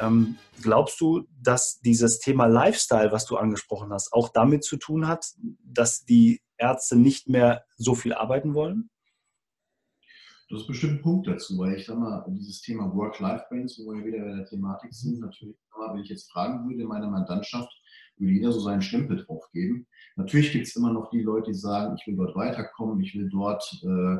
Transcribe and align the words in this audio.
Ähm, 0.00 0.36
glaubst 0.62 1.00
du, 1.00 1.26
dass 1.42 1.80
dieses 1.80 2.18
Thema 2.18 2.46
Lifestyle, 2.46 3.12
was 3.12 3.26
du 3.26 3.36
angesprochen 3.36 3.92
hast, 3.92 4.12
auch 4.12 4.28
damit 4.28 4.64
zu 4.64 4.76
tun 4.76 5.06
hat, 5.06 5.26
dass 5.64 6.04
die 6.04 6.40
Ärzte 6.56 6.96
nicht 6.96 7.28
mehr 7.28 7.64
so 7.76 7.94
viel 7.94 8.12
arbeiten 8.14 8.54
wollen? 8.54 8.90
Das 10.50 10.60
ist 10.60 10.66
bestimmt 10.66 10.94
ein 10.94 11.02
Punkt 11.02 11.26
dazu, 11.26 11.58
weil 11.58 11.74
ich 11.74 11.86
sag 11.86 11.98
mal, 11.98 12.24
dieses 12.28 12.60
Thema 12.60 12.94
Work-Life-Balance, 12.94 13.82
wo 13.84 13.92
wir 13.92 14.04
wieder 14.04 14.24
bei 14.24 14.36
der 14.36 14.46
Thematik 14.46 14.92
sind, 14.92 15.20
natürlich, 15.20 15.56
wenn 15.92 16.02
ich 16.02 16.10
jetzt 16.10 16.30
fragen 16.30 16.68
würde, 16.68 16.84
meine 16.86 17.08
Mandantschaft, 17.08 17.70
würde 18.16 18.32
jeder 18.32 18.52
so 18.52 18.60
seinen 18.60 18.82
Stempel 18.82 19.24
drauf 19.24 19.50
geben. 19.52 19.86
Natürlich 20.16 20.52
gibt 20.52 20.66
es 20.66 20.76
immer 20.76 20.92
noch 20.92 21.10
die 21.10 21.22
Leute, 21.22 21.50
die 21.50 21.58
sagen, 21.58 21.96
ich 21.98 22.06
will 22.06 22.16
dort 22.16 22.36
weiterkommen, 22.36 23.00
ich 23.00 23.14
will 23.14 23.28
dort, 23.28 23.64
äh, 23.82 24.18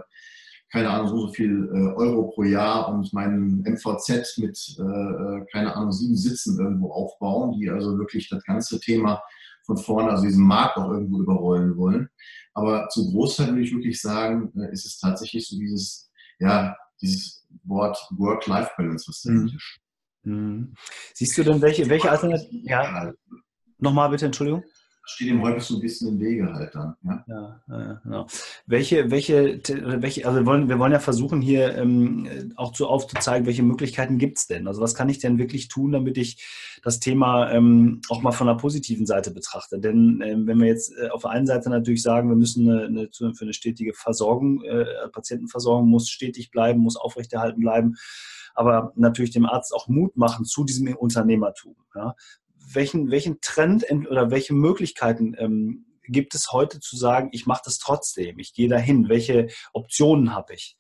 keine 0.75 0.91
Ahnung, 0.91 1.07
so, 1.07 1.29
so 1.29 1.33
viel 1.33 1.71
äh, 1.73 1.95
Euro 1.95 2.33
pro 2.33 2.43
Jahr 2.43 2.89
und 2.89 3.13
meinen 3.13 3.61
MVZ 3.61 4.39
mit, 4.39 4.59
äh, 4.81 4.83
äh, 4.83 5.47
keine 5.53 5.73
Ahnung, 5.73 5.93
sieben 5.93 6.17
Sitzen 6.17 6.59
irgendwo 6.59 6.91
aufbauen, 6.91 7.53
die 7.53 7.71
also 7.71 7.97
wirklich 7.97 8.29
das 8.29 8.43
ganze 8.43 8.81
Thema 8.81 9.23
von 9.67 9.77
vorne, 9.77 10.11
also 10.11 10.25
diesen 10.25 10.45
Markt 10.45 10.77
auch 10.77 10.91
irgendwo 10.91 11.21
überrollen 11.21 11.77
wollen. 11.77 12.09
Aber 12.55 12.89
zu 12.89 13.09
Großteil 13.13 13.51
würde 13.51 13.63
ich 13.63 13.73
wirklich 13.73 14.01
sagen, 14.01 14.51
ist 14.73 14.85
es 14.85 14.99
tatsächlich 14.99 15.47
so 15.47 15.57
dieses, 15.57 16.11
ja, 16.41 16.77
dieses 17.01 17.47
Wort 17.63 17.97
Work-Life-Balance, 18.11 19.05
was 19.07 19.23
dahinter 19.23 19.55
steht. 19.57 19.83
Mhm. 20.25 20.75
Siehst 21.15 21.39
du 21.39 21.45
denn 21.45 21.63
welche, 21.63 21.89
welche 21.89 22.11
Alternativen? 22.11 22.67
Ja. 22.67 23.13
Nochmal 23.79 24.11
bitte, 24.11 24.27
Entschuldigung 24.27 24.65
steht 25.07 25.29
ihm 25.29 25.43
häufig 25.43 25.63
so 25.63 25.75
ein 25.77 25.81
bisschen 25.81 26.09
im 26.09 26.21
Wege 26.21 26.53
halt 26.53 26.75
dann. 26.75 26.97
Ja, 27.03 27.25
ja, 27.27 27.61
ja 27.69 28.01
genau. 28.03 28.27
Welche, 28.67 29.11
welche, 29.11 29.61
welche, 29.69 30.27
also 30.27 30.41
wir 30.41 30.47
wollen, 30.47 30.69
wir 30.69 30.79
wollen 30.79 30.93
ja 30.93 30.99
versuchen 30.99 31.43
hier 31.43 31.77
ähm, 31.77 32.53
auch 32.57 32.73
zu 32.73 32.87
aufzuzeigen, 32.87 33.47
welche 33.47 33.63
Möglichkeiten 33.63 34.19
gibt 34.19 34.39
es 34.39 34.47
denn? 34.47 34.67
Also 34.67 34.81
was 34.81 34.95
kann 34.95 35.09
ich 35.09 35.19
denn 35.19 35.39
wirklich 35.39 35.69
tun, 35.69 35.93
damit 35.93 36.17
ich 36.17 36.45
das 36.83 37.01
Thema 37.01 37.51
ähm, 37.51 38.01
auch 38.09 38.23
mal 38.23 38.33
von 38.33 38.47
der 38.47 38.55
positiven 38.55 39.07
Seite 39.07 39.31
betrachte? 39.31 39.79
Denn 39.79 40.23
ähm, 40.25 40.47
wenn 40.47 40.59
wir 40.59 40.69
jetzt 40.69 40.93
äh, 40.97 41.11
auf 41.11 41.23
der 41.23 41.31
einen 41.33 41.47
Seite 41.47 41.69
natürlich 41.69 42.03
sagen, 42.03 42.31
wir 42.31 42.37
müssen 42.37 42.69
eine, 42.69 42.87
eine, 42.87 43.09
für 43.13 43.45
eine 43.45 43.53
stetige 43.53 43.93
Versorgung, 43.93 44.63
äh, 44.63 44.87
Patientenversorgung 45.13 45.89
muss 45.89 46.09
stetig 46.09 46.51
bleiben, 46.51 46.81
muss 46.81 46.97
aufrechterhalten 46.97 47.61
bleiben, 47.61 47.97
aber 48.55 48.93
natürlich 48.97 49.33
dem 49.33 49.47
Arzt 49.47 49.75
auch 49.75 49.89
Mut 49.89 50.17
machen 50.17 50.45
zu 50.45 50.65
diesem 50.65 50.95
Unternehmertum. 50.97 51.77
Ja? 51.95 52.15
Welchen, 52.75 53.11
welchen 53.11 53.41
Trend 53.41 53.85
oder 53.91 54.31
welche 54.31 54.55
Möglichkeiten 54.55 55.35
ähm, 55.39 55.87
gibt 56.07 56.35
es 56.35 56.53
heute 56.53 56.81
zu 56.81 56.97
sagen, 56.97 57.31
ich 57.33 57.47
mache 57.47 57.63
das 57.65 57.79
trotzdem, 57.79 58.39
ich 58.39 58.53
gehe 58.53 58.69
dahin? 58.69 59.09
Welche 59.09 59.49
Optionen 59.73 60.35
habe 60.35 60.55
ich? 60.55 60.77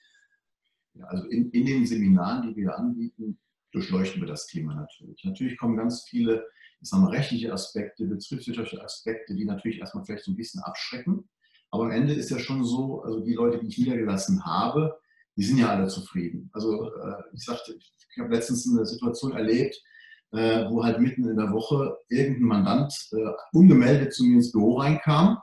Ja, 0.95 1.07
also 1.07 1.27
in, 1.29 1.51
in 1.51 1.67
den 1.67 1.87
Seminaren, 1.87 2.55
die 2.55 2.63
wir 2.63 2.77
anbieten, 2.77 3.39
durchleuchten 3.73 4.21
wir 4.21 4.29
das 4.29 4.47
Thema 4.47 4.75
natürlich. 4.75 5.25
Natürlich 5.25 5.59
kommen 5.59 5.77
ganz 5.77 6.05
viele, 6.09 6.47
ich 6.81 6.89
sage 6.89 7.03
mal, 7.03 7.11
rechtliche 7.11 7.53
Aspekte, 7.53 8.07
betriebswirtschaftliche 8.07 8.85
Aspekte, 8.85 9.35
die 9.35 9.45
natürlich 9.45 9.81
erstmal 9.81 10.05
vielleicht 10.05 10.25
so 10.25 10.33
ein 10.33 10.37
bisschen 10.37 10.63
abschrecken. 10.63 11.29
Aber 11.71 11.85
am 11.85 11.91
Ende 11.91 12.15
ist 12.15 12.31
ja 12.31 12.39
schon 12.39 12.65
so, 12.65 13.03
also 13.03 13.21
die 13.21 13.35
Leute, 13.35 13.59
die 13.59 13.67
ich 13.67 13.79
niedergelassen 13.79 14.45
habe, 14.45 14.97
die 15.37 15.43
sind 15.43 15.59
ja 15.59 15.71
alle 15.71 15.89
zufrieden. 15.89 16.49
Also 16.53 16.95
äh, 16.95 17.23
ich 17.33 17.45
sagte, 17.45 17.75
ich 17.77 18.19
habe 18.21 18.33
letztens 18.33 18.69
eine 18.69 18.87
Situation 18.87 19.33
erlebt, 19.33 19.83
äh, 20.33 20.65
wo 20.69 20.85
halt 20.85 21.01
mitten 21.01 21.29
in 21.29 21.37
der 21.37 21.53
Woche 21.53 21.97
irgendein 22.09 22.43
Mandant 22.49 22.95
äh, 23.13 23.31
ungemeldet 23.53 24.13
zu 24.13 24.25
mir 24.25 24.37
ins 24.37 24.53
Büro 24.53 24.79
reinkam. 24.79 25.39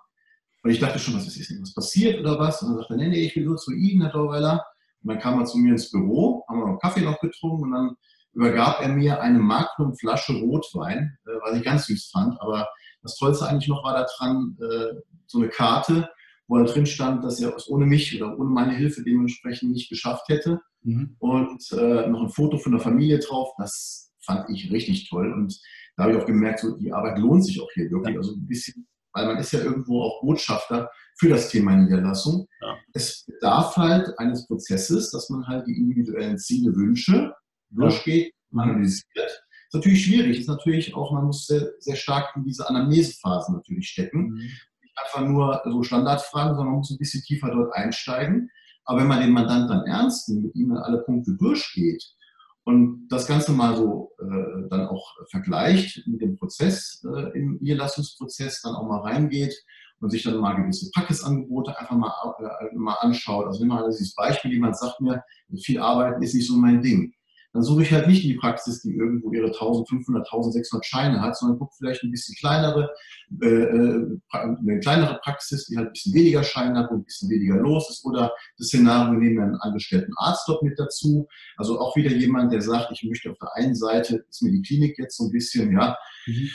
Und 0.64 0.70
ich 0.70 0.80
dachte 0.80 1.00
schon, 1.00 1.16
was 1.16 1.28
ist 1.28 1.38
jetzt 1.38 1.62
was 1.62 1.74
passiert 1.74 2.20
oder 2.20 2.38
was? 2.40 2.62
Und 2.62 2.70
dann 2.70 2.78
sagte 2.78 2.94
er, 2.94 2.98
nee, 2.98 3.10
nee, 3.10 3.26
ich 3.26 3.36
will 3.36 3.46
nur 3.46 3.58
zu 3.58 3.72
Ihnen, 3.72 4.02
Herr 4.02 4.12
Dorweiler. 4.12 4.64
Und 5.04 5.10
dann 5.10 5.20
kam 5.20 5.40
er 5.40 5.46
zu 5.46 5.58
mir 5.58 5.72
ins 5.72 5.90
Büro, 5.90 6.44
haben 6.48 6.60
wir 6.60 6.68
noch 6.68 6.80
Kaffee 6.80 7.02
noch 7.02 7.20
getrunken 7.20 7.66
und 7.66 7.72
dann 7.72 7.96
übergab 8.34 8.82
er 8.82 8.90
mir 8.90 9.20
eine 9.22 9.40
Magnum-Flasche 9.40 10.34
Rotwein, 10.34 11.18
äh, 11.26 11.32
was 11.42 11.58
ich 11.58 11.64
ganz 11.64 11.86
süß 11.88 12.10
fand. 12.12 12.40
Aber 12.42 12.68
das 13.02 13.16
Tollste 13.16 13.48
eigentlich 13.48 13.70
noch 13.70 13.84
war 13.84 13.94
daran 13.94 14.58
äh, 14.62 14.96
so 15.26 15.40
eine 15.40 15.50
Karte, 15.50 16.10
wo 16.48 16.58
da 16.58 16.66
drin 16.66 16.86
stand, 16.86 17.24
dass 17.24 17.42
er 17.42 17.56
es 17.56 17.70
ohne 17.70 17.86
mich 17.86 18.22
oder 18.22 18.38
ohne 18.38 18.50
meine 18.50 18.74
Hilfe 18.74 19.04
dementsprechend 19.04 19.72
nicht 19.72 19.90
geschafft 19.90 20.28
hätte. 20.28 20.62
Mhm. 20.84 21.16
Und 21.20 21.72
äh, 21.72 22.08
noch 22.08 22.22
ein 22.22 22.30
Foto 22.30 22.58
von 22.58 22.74
der 22.74 22.82
Familie 22.82 23.20
drauf. 23.20 23.54
Das 23.58 24.11
fand 24.26 24.50
ich 24.50 24.72
richtig 24.72 25.10
toll. 25.10 25.32
Und 25.32 25.60
da 25.96 26.04
habe 26.04 26.14
ich 26.14 26.22
auch 26.22 26.26
gemerkt, 26.26 26.60
so, 26.60 26.76
die 26.78 26.92
Arbeit 26.92 27.18
lohnt 27.20 27.46
sich 27.46 27.62
auch 27.62 27.70
hier 27.74 27.90
wirklich. 27.92 28.18
Also 28.18 28.34
ein 28.34 28.48
bisschen, 28.48 28.88
weil 29.14 29.28
man 29.28 29.38
ist 29.38 29.52
ja 29.52 29.60
irgendwo 29.60 30.02
auch 30.04 30.22
Botschafter 30.22 30.90
für 31.20 31.30
das 31.30 31.50
Thema 31.50 31.76
Niederlassung. 31.76 32.48
Ja. 32.62 32.78
Es 32.94 33.26
bedarf 33.26 33.76
halt 33.78 34.18
eines 34.18 34.48
Prozesses, 34.48 35.12
dass 35.12 35.30
man 35.30 35.46
halt 35.48 35.68
die 35.68 35.78
individuellen 35.78 36.38
Ziele, 36.38 36.76
Wünsche 36.76 37.34
durchgeht, 37.70 38.34
ja. 38.52 38.62
analysiert. 38.62 39.06
Ist 39.16 39.74
natürlich 39.74 40.06
schwierig, 40.06 40.40
ist 40.40 40.50
natürlich 40.50 40.96
auch, 40.96 41.14
man 41.14 41.26
muss 41.26 41.48
sehr, 41.48 41.72
sehr 41.80 41.96
stark 41.96 42.36
in 42.36 42.44
diese 42.44 42.68
Anamnesephasen 42.68 43.56
natürlich 43.56 43.88
stecken. 43.90 44.32
Mhm. 44.32 44.38
Nicht 44.82 44.98
einfach 45.06 45.28
nur 45.28 45.62
so 45.64 45.84
Standardfragen, 45.84 46.56
sondern 46.56 46.74
man 46.74 46.80
muss 46.80 46.92
ein 46.92 46.98
bisschen 46.98 47.22
tiefer 47.24 47.52
dort 47.52 47.74
einsteigen. 47.74 48.50
Aber 48.84 49.00
wenn 49.00 49.08
man 49.08 49.22
den 49.22 49.32
Mandant 49.32 49.70
dann 49.70 49.86
ernst 49.86 50.28
nimmt, 50.28 50.44
mit 50.44 50.56
ihm 50.56 50.74
alle 50.74 51.04
Punkte 51.04 51.36
durchgeht, 51.38 52.04
und 52.64 53.08
das 53.10 53.28
Ganze 53.28 53.52
mal 53.54 53.76
so 53.76 54.12
äh, 54.20 54.68
dann 54.70 54.88
auch 54.88 55.16
vergleicht 55.30 56.06
mit 56.08 56.22
dem 56.22 56.38
Prozess, 56.38 57.04
äh, 57.04 57.38
im 57.38 57.58
Niederlassungsprozess, 57.62 58.62
dann 58.62 58.76
auch 58.76 58.88
mal 58.88 59.02
reingeht 59.02 59.56
und 60.00 60.10
sich 60.10 60.24
dann 60.24 60.38
mal 60.38 60.54
gewisse 60.54 60.90
Praxisangebote 60.92 61.78
einfach 61.80 61.96
mal, 61.96 62.14
äh, 62.40 62.76
mal 62.76 62.96
anschaut. 63.00 63.48
Also 63.48 63.60
nimm 63.60 63.70
mal 63.70 63.90
dieses 63.90 64.14
Beispiel, 64.14 64.52
jemand 64.52 64.78
sagt 64.78 65.02
mir, 65.02 65.24
viel 65.64 65.80
Arbeiten 65.80 66.22
ist 66.22 66.36
nicht 66.36 66.48
so 66.48 66.56
mein 66.56 66.82
Ding 66.82 67.14
dann 67.54 67.64
suche 67.64 67.84
ich 67.84 67.92
halt 67.92 68.08
nicht 68.08 68.24
die 68.24 68.36
Praxis, 68.36 68.82
die 68.82 68.96
irgendwo 68.96 69.32
ihre 69.32 69.48
1500, 69.48 70.26
1600 70.26 70.86
Scheine 70.86 71.22
hat, 71.22 71.38
sondern 71.38 71.60
gucke 71.60 71.76
vielleicht 71.78 72.04
ein 72.04 72.12
bisschen 72.12 72.36
kleinere, 72.36 72.90
äh, 73.42 73.48
äh, 73.48 74.20
eine 74.32 74.80
kleinere 74.80 75.20
Praxis, 75.22 75.66
die 75.66 75.78
halt 75.78 75.88
ein 75.88 75.94
bisschen 75.94 76.14
weniger 76.14 76.44
Scheine 76.44 76.80
hat, 76.80 76.92
wo 76.92 76.96
ein 76.96 77.04
bisschen 77.04 77.30
weniger 77.30 77.56
los 77.56 77.90
ist. 77.90 78.06
Oder 78.06 78.32
das 78.58 78.68
Szenario, 78.68 79.20
nehmen 79.20 79.36
wir 79.36 79.44
einen 79.44 79.56
angestellten 79.56 80.14
Arzt 80.18 80.48
dort 80.48 80.64
mit 80.64 80.80
dazu. 80.80 81.28
Also 81.58 81.80
auch 81.80 81.96
wieder 81.96 82.12
jemand, 82.12 82.54
der 82.54 82.62
sagt, 82.62 82.92
ich 82.92 83.04
möchte 83.04 83.30
auf 83.32 83.38
der 83.40 83.50
einen 83.56 83.76
Seite, 83.76 84.24
ist 84.30 84.42
mir 84.42 84.52
die 84.52 84.62
Klinik 84.62 84.98
jetzt 84.98 85.18
so 85.18 85.26
ein 85.26 85.32
bisschen, 85.32 85.72
ja, 85.74 85.98
mhm 86.28 86.50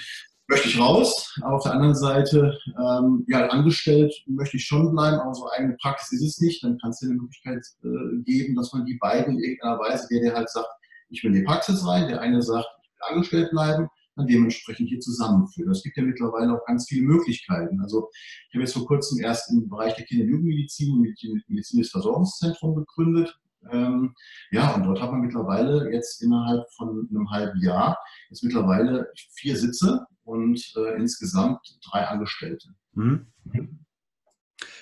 möchte 0.48 0.68
ich 0.68 0.78
raus. 0.78 1.34
Aber 1.42 1.56
auf 1.56 1.62
der 1.62 1.72
anderen 1.72 1.94
Seite, 1.94 2.58
ähm, 2.78 3.24
ja, 3.28 3.46
angestellt 3.48 4.14
möchte 4.26 4.56
ich 4.56 4.64
schon 4.64 4.92
bleiben, 4.92 5.18
aber 5.18 5.34
so 5.34 5.48
eigene 5.50 5.76
Praxis 5.80 6.20
ist 6.20 6.36
es 6.36 6.40
nicht. 6.40 6.62
Dann 6.62 6.78
kann 6.78 6.90
es 6.90 7.00
dir 7.00 7.06
eine 7.06 7.16
Möglichkeit 7.16 7.64
äh, 7.82 8.22
geben, 8.22 8.54
dass 8.54 8.72
man 8.72 8.86
die 8.86 8.98
beiden 8.98 9.34
in 9.34 9.42
irgendeiner 9.42 9.78
Weise, 9.78 10.06
der, 10.10 10.20
der 10.20 10.34
halt 10.34 10.50
sagt, 10.50 10.68
ich 11.08 11.22
will 11.22 11.32
in 11.32 11.40
die 11.40 11.44
Praxis 11.44 11.86
rein, 11.86 12.08
der 12.08 12.20
eine 12.20 12.42
sagt, 12.42 12.66
ich 12.82 12.90
will 12.90 13.14
angestellt 13.14 13.50
bleiben, 13.50 13.88
dann 14.16 14.26
dementsprechend 14.26 14.88
hier 14.88 15.00
zusammenführen. 15.00 15.70
Es 15.70 15.82
gibt 15.82 15.96
ja 15.96 16.02
mittlerweile 16.02 16.54
auch 16.54 16.64
ganz 16.66 16.86
viele 16.88 17.06
Möglichkeiten. 17.06 17.80
Also 17.80 18.08
ich 18.48 18.54
habe 18.54 18.62
jetzt 18.62 18.72
vor 18.72 18.86
kurzem 18.86 19.20
erst 19.20 19.50
im 19.52 19.68
Bereich 19.68 19.94
der 19.94 20.06
Kinder- 20.06 20.24
und 20.24 20.30
Jugendmedizin 20.30 20.94
ein 20.94 21.42
medizinisches 21.48 21.92
Versorgungszentrum 21.92 22.74
gegründet. 22.76 23.38
Ähm, 23.70 24.14
ja, 24.52 24.74
und 24.74 24.84
dort 24.84 25.00
hat 25.00 25.10
man 25.10 25.20
mittlerweile 25.20 25.92
jetzt 25.92 26.22
innerhalb 26.22 26.64
von 26.76 27.08
einem 27.10 27.30
halben 27.30 27.60
Jahr 27.60 27.98
jetzt 28.30 28.44
mittlerweile 28.44 29.10
vier 29.34 29.56
Sitze 29.56 30.06
und 30.24 30.60
äh, 30.76 30.96
insgesamt 30.96 31.60
drei 31.90 32.06
Angestellte. 32.06 32.68
Mhm. 32.92 33.26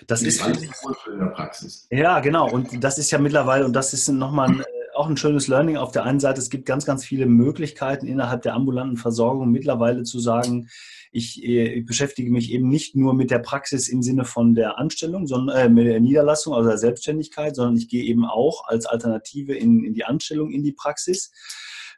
Das 0.06 0.22
ist 0.22 0.42
alles 0.42 0.62
in 0.62 1.18
der 1.18 1.26
Praxis. 1.26 1.86
Ja, 1.90 2.20
genau. 2.20 2.50
Und 2.50 2.84
das 2.84 2.98
ist 2.98 3.10
ja 3.10 3.18
mittlerweile, 3.18 3.64
und 3.64 3.72
das 3.72 3.94
ist 3.94 4.08
nochmal 4.08 4.50
ein 4.50 4.62
auch 4.94 5.09
ein 5.09 5.16
schönes 5.16 5.49
Learning. 5.49 5.77
Auf 5.77 5.93
der 5.93 6.05
einen 6.05 6.21
Seite, 6.21 6.41
es 6.41 6.50
gibt 6.50 6.66
ganz, 6.66 6.84
ganz 6.84 7.05
viele 7.05 7.27
Möglichkeiten 7.27 8.06
innerhalb 8.06 8.43
der 8.43 8.55
ambulanten 8.55 8.97
Versorgung 8.97 9.50
mittlerweile 9.50 10.03
zu 10.05 10.19
sagen, 10.19 10.69
ich, 11.12 11.43
äh, 11.44 11.75
ich, 11.75 11.87
beschäftige 11.87 12.31
mich 12.31 12.50
eben 12.50 12.69
nicht 12.69 12.97
nur 12.97 13.15
mit 13.15 13.31
der 13.31 13.38
Praxis 13.38 13.88
im 13.88 14.03
Sinne 14.03 14.25
von 14.25 14.55
der 14.55 14.78
Anstellung, 14.78 15.27
sondern 15.27 15.56
äh, 15.56 15.69
mit 15.69 15.87
der 15.87 16.00
Niederlassung, 16.00 16.55
also 16.55 16.69
der 16.69 16.78
Selbstständigkeit, 16.78 17.55
sondern 17.55 17.77
ich 17.77 17.88
gehe 17.88 18.05
eben 18.05 18.25
auch 18.25 18.67
als 18.67 18.87
Alternative 18.87 19.55
in, 19.55 19.85
in 19.85 19.94
die 19.94 20.05
Anstellung 20.05 20.50
in 20.50 20.62
die 20.62 20.73
Praxis. 20.73 21.31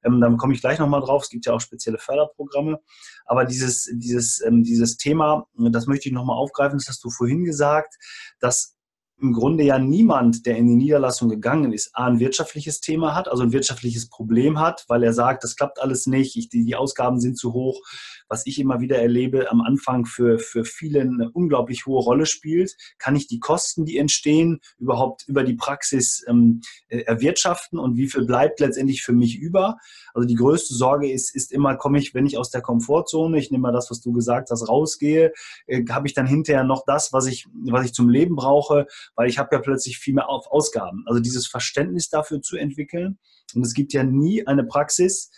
Ähm, 0.04 0.20
dann 0.20 0.36
komme 0.36 0.54
ich 0.54 0.60
gleich 0.60 0.78
nochmal 0.78 1.00
drauf. 1.00 1.24
Es 1.24 1.30
gibt 1.30 1.46
ja 1.46 1.54
auch 1.54 1.60
spezielle 1.60 1.98
Förderprogramme. 1.98 2.80
Aber 3.24 3.44
dieses, 3.44 3.90
dieses, 3.92 4.42
ähm, 4.44 4.62
dieses 4.62 4.96
Thema, 4.96 5.46
das 5.54 5.86
möchte 5.86 6.08
ich 6.08 6.14
nochmal 6.14 6.36
aufgreifen, 6.36 6.78
das 6.78 6.88
hast 6.88 7.02
du 7.02 7.10
vorhin 7.10 7.44
gesagt, 7.44 7.96
dass 8.38 8.75
im 9.20 9.32
Grunde 9.32 9.64
ja 9.64 9.78
niemand, 9.78 10.44
der 10.46 10.56
in 10.56 10.66
die 10.66 10.76
Niederlassung 10.76 11.28
gegangen 11.28 11.72
ist, 11.72 11.90
A, 11.94 12.06
ein 12.06 12.18
wirtschaftliches 12.18 12.80
Thema 12.80 13.14
hat, 13.14 13.28
also 13.28 13.42
ein 13.42 13.52
wirtschaftliches 13.52 14.08
Problem 14.08 14.58
hat, 14.58 14.84
weil 14.88 15.02
er 15.02 15.12
sagt, 15.12 15.42
das 15.42 15.56
klappt 15.56 15.80
alles 15.80 16.06
nicht, 16.06 16.36
ich, 16.36 16.48
die, 16.48 16.64
die 16.64 16.76
Ausgaben 16.76 17.20
sind 17.20 17.38
zu 17.38 17.52
hoch, 17.52 17.80
was 18.28 18.46
ich 18.46 18.58
immer 18.58 18.80
wieder 18.80 18.98
erlebe, 18.98 19.50
am 19.50 19.60
Anfang 19.60 20.06
für, 20.06 20.38
für 20.38 20.64
viele 20.64 21.00
eine 21.00 21.30
unglaublich 21.30 21.86
hohe 21.86 22.02
Rolle 22.02 22.26
spielt. 22.26 22.76
Kann 22.98 23.16
ich 23.16 23.26
die 23.26 23.38
Kosten, 23.38 23.84
die 23.84 23.98
entstehen, 23.98 24.60
überhaupt 24.78 25.24
über 25.28 25.44
die 25.44 25.54
Praxis 25.54 26.24
ähm, 26.28 26.60
äh, 26.88 27.00
erwirtschaften 27.00 27.78
und 27.78 27.96
wie 27.96 28.08
viel 28.08 28.24
bleibt 28.24 28.60
letztendlich 28.60 29.02
für 29.02 29.12
mich 29.12 29.38
über? 29.38 29.76
Also 30.14 30.26
die 30.26 30.34
größte 30.34 30.74
Sorge 30.74 31.10
ist, 31.10 31.34
ist 31.34 31.52
immer, 31.52 31.76
komme 31.76 31.98
ich, 31.98 32.14
wenn 32.14 32.26
ich 32.26 32.38
aus 32.38 32.50
der 32.50 32.62
Komfortzone, 32.62 33.38
ich 33.38 33.50
nehme 33.50 33.62
mal 33.62 33.72
das, 33.72 33.90
was 33.90 34.00
du 34.00 34.12
gesagt 34.12 34.50
hast, 34.50 34.68
rausgehe, 34.68 35.32
äh, 35.66 35.84
habe 35.90 36.06
ich 36.06 36.14
dann 36.14 36.26
hinterher 36.26 36.64
noch 36.64 36.84
das, 36.86 37.12
was 37.12 37.26
ich, 37.26 37.46
was 37.64 37.86
ich 37.86 37.92
zum 37.92 38.08
Leben 38.08 38.36
brauche, 38.36 38.86
weil 39.14 39.28
ich 39.28 39.38
habe 39.38 39.54
ja 39.54 39.60
plötzlich 39.60 39.98
viel 39.98 40.14
mehr 40.14 40.28
auf 40.28 40.46
Ausgaben. 40.50 41.04
Also 41.06 41.20
dieses 41.20 41.46
Verständnis 41.46 42.08
dafür 42.08 42.42
zu 42.42 42.56
entwickeln. 42.56 43.18
Und 43.54 43.64
es 43.64 43.74
gibt 43.74 43.92
ja 43.92 44.02
nie 44.02 44.46
eine 44.46 44.64
Praxis, 44.64 45.30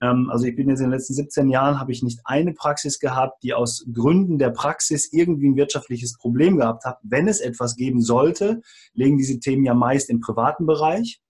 also 0.00 0.46
ich 0.46 0.56
bin 0.56 0.68
jetzt 0.68 0.80
in 0.80 0.86
den 0.86 0.92
letzten 0.92 1.14
17 1.14 1.50
Jahren, 1.50 1.78
habe 1.78 1.92
ich 1.92 2.02
nicht 2.02 2.20
eine 2.24 2.54
Praxis 2.54 2.98
gehabt, 2.98 3.42
die 3.42 3.52
aus 3.52 3.84
Gründen 3.92 4.38
der 4.38 4.50
Praxis 4.50 5.12
irgendwie 5.12 5.48
ein 5.48 5.56
wirtschaftliches 5.56 6.16
Problem 6.16 6.56
gehabt 6.56 6.84
hat. 6.84 6.98
Wenn 7.02 7.28
es 7.28 7.40
etwas 7.40 7.76
geben 7.76 8.00
sollte, 8.00 8.62
legen 8.94 9.18
diese 9.18 9.40
Themen 9.40 9.64
ja 9.64 9.74
meist 9.74 10.08
im 10.08 10.20
privaten 10.20 10.64
Bereich 10.64 11.20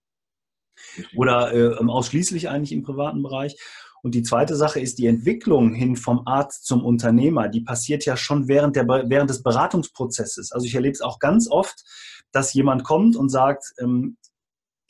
oder 1.15 1.53
äh, 1.53 1.75
ausschließlich 1.75 2.49
eigentlich 2.49 2.71
im 2.71 2.83
privaten 2.83 3.21
Bereich. 3.21 3.57
Und 4.03 4.15
die 4.15 4.23
zweite 4.23 4.55
Sache 4.55 4.79
ist 4.79 4.97
die 4.97 5.05
Entwicklung 5.05 5.73
hin 5.73 5.95
vom 5.95 6.25
Arzt 6.25 6.65
zum 6.65 6.83
Unternehmer. 6.83 7.49
Die 7.49 7.61
passiert 7.61 8.05
ja 8.05 8.17
schon 8.17 8.47
während, 8.47 8.75
der, 8.75 8.87
während 8.87 9.29
des 9.29 9.43
Beratungsprozesses. 9.43 10.51
Also 10.51 10.65
ich 10.65 10.73
erlebe 10.73 10.93
es 10.93 11.01
auch 11.01 11.19
ganz 11.19 11.49
oft, 11.49 11.83
dass 12.31 12.53
jemand 12.53 12.83
kommt 12.83 13.15
und 13.15 13.29
sagt, 13.29 13.65
ähm, 13.79 14.17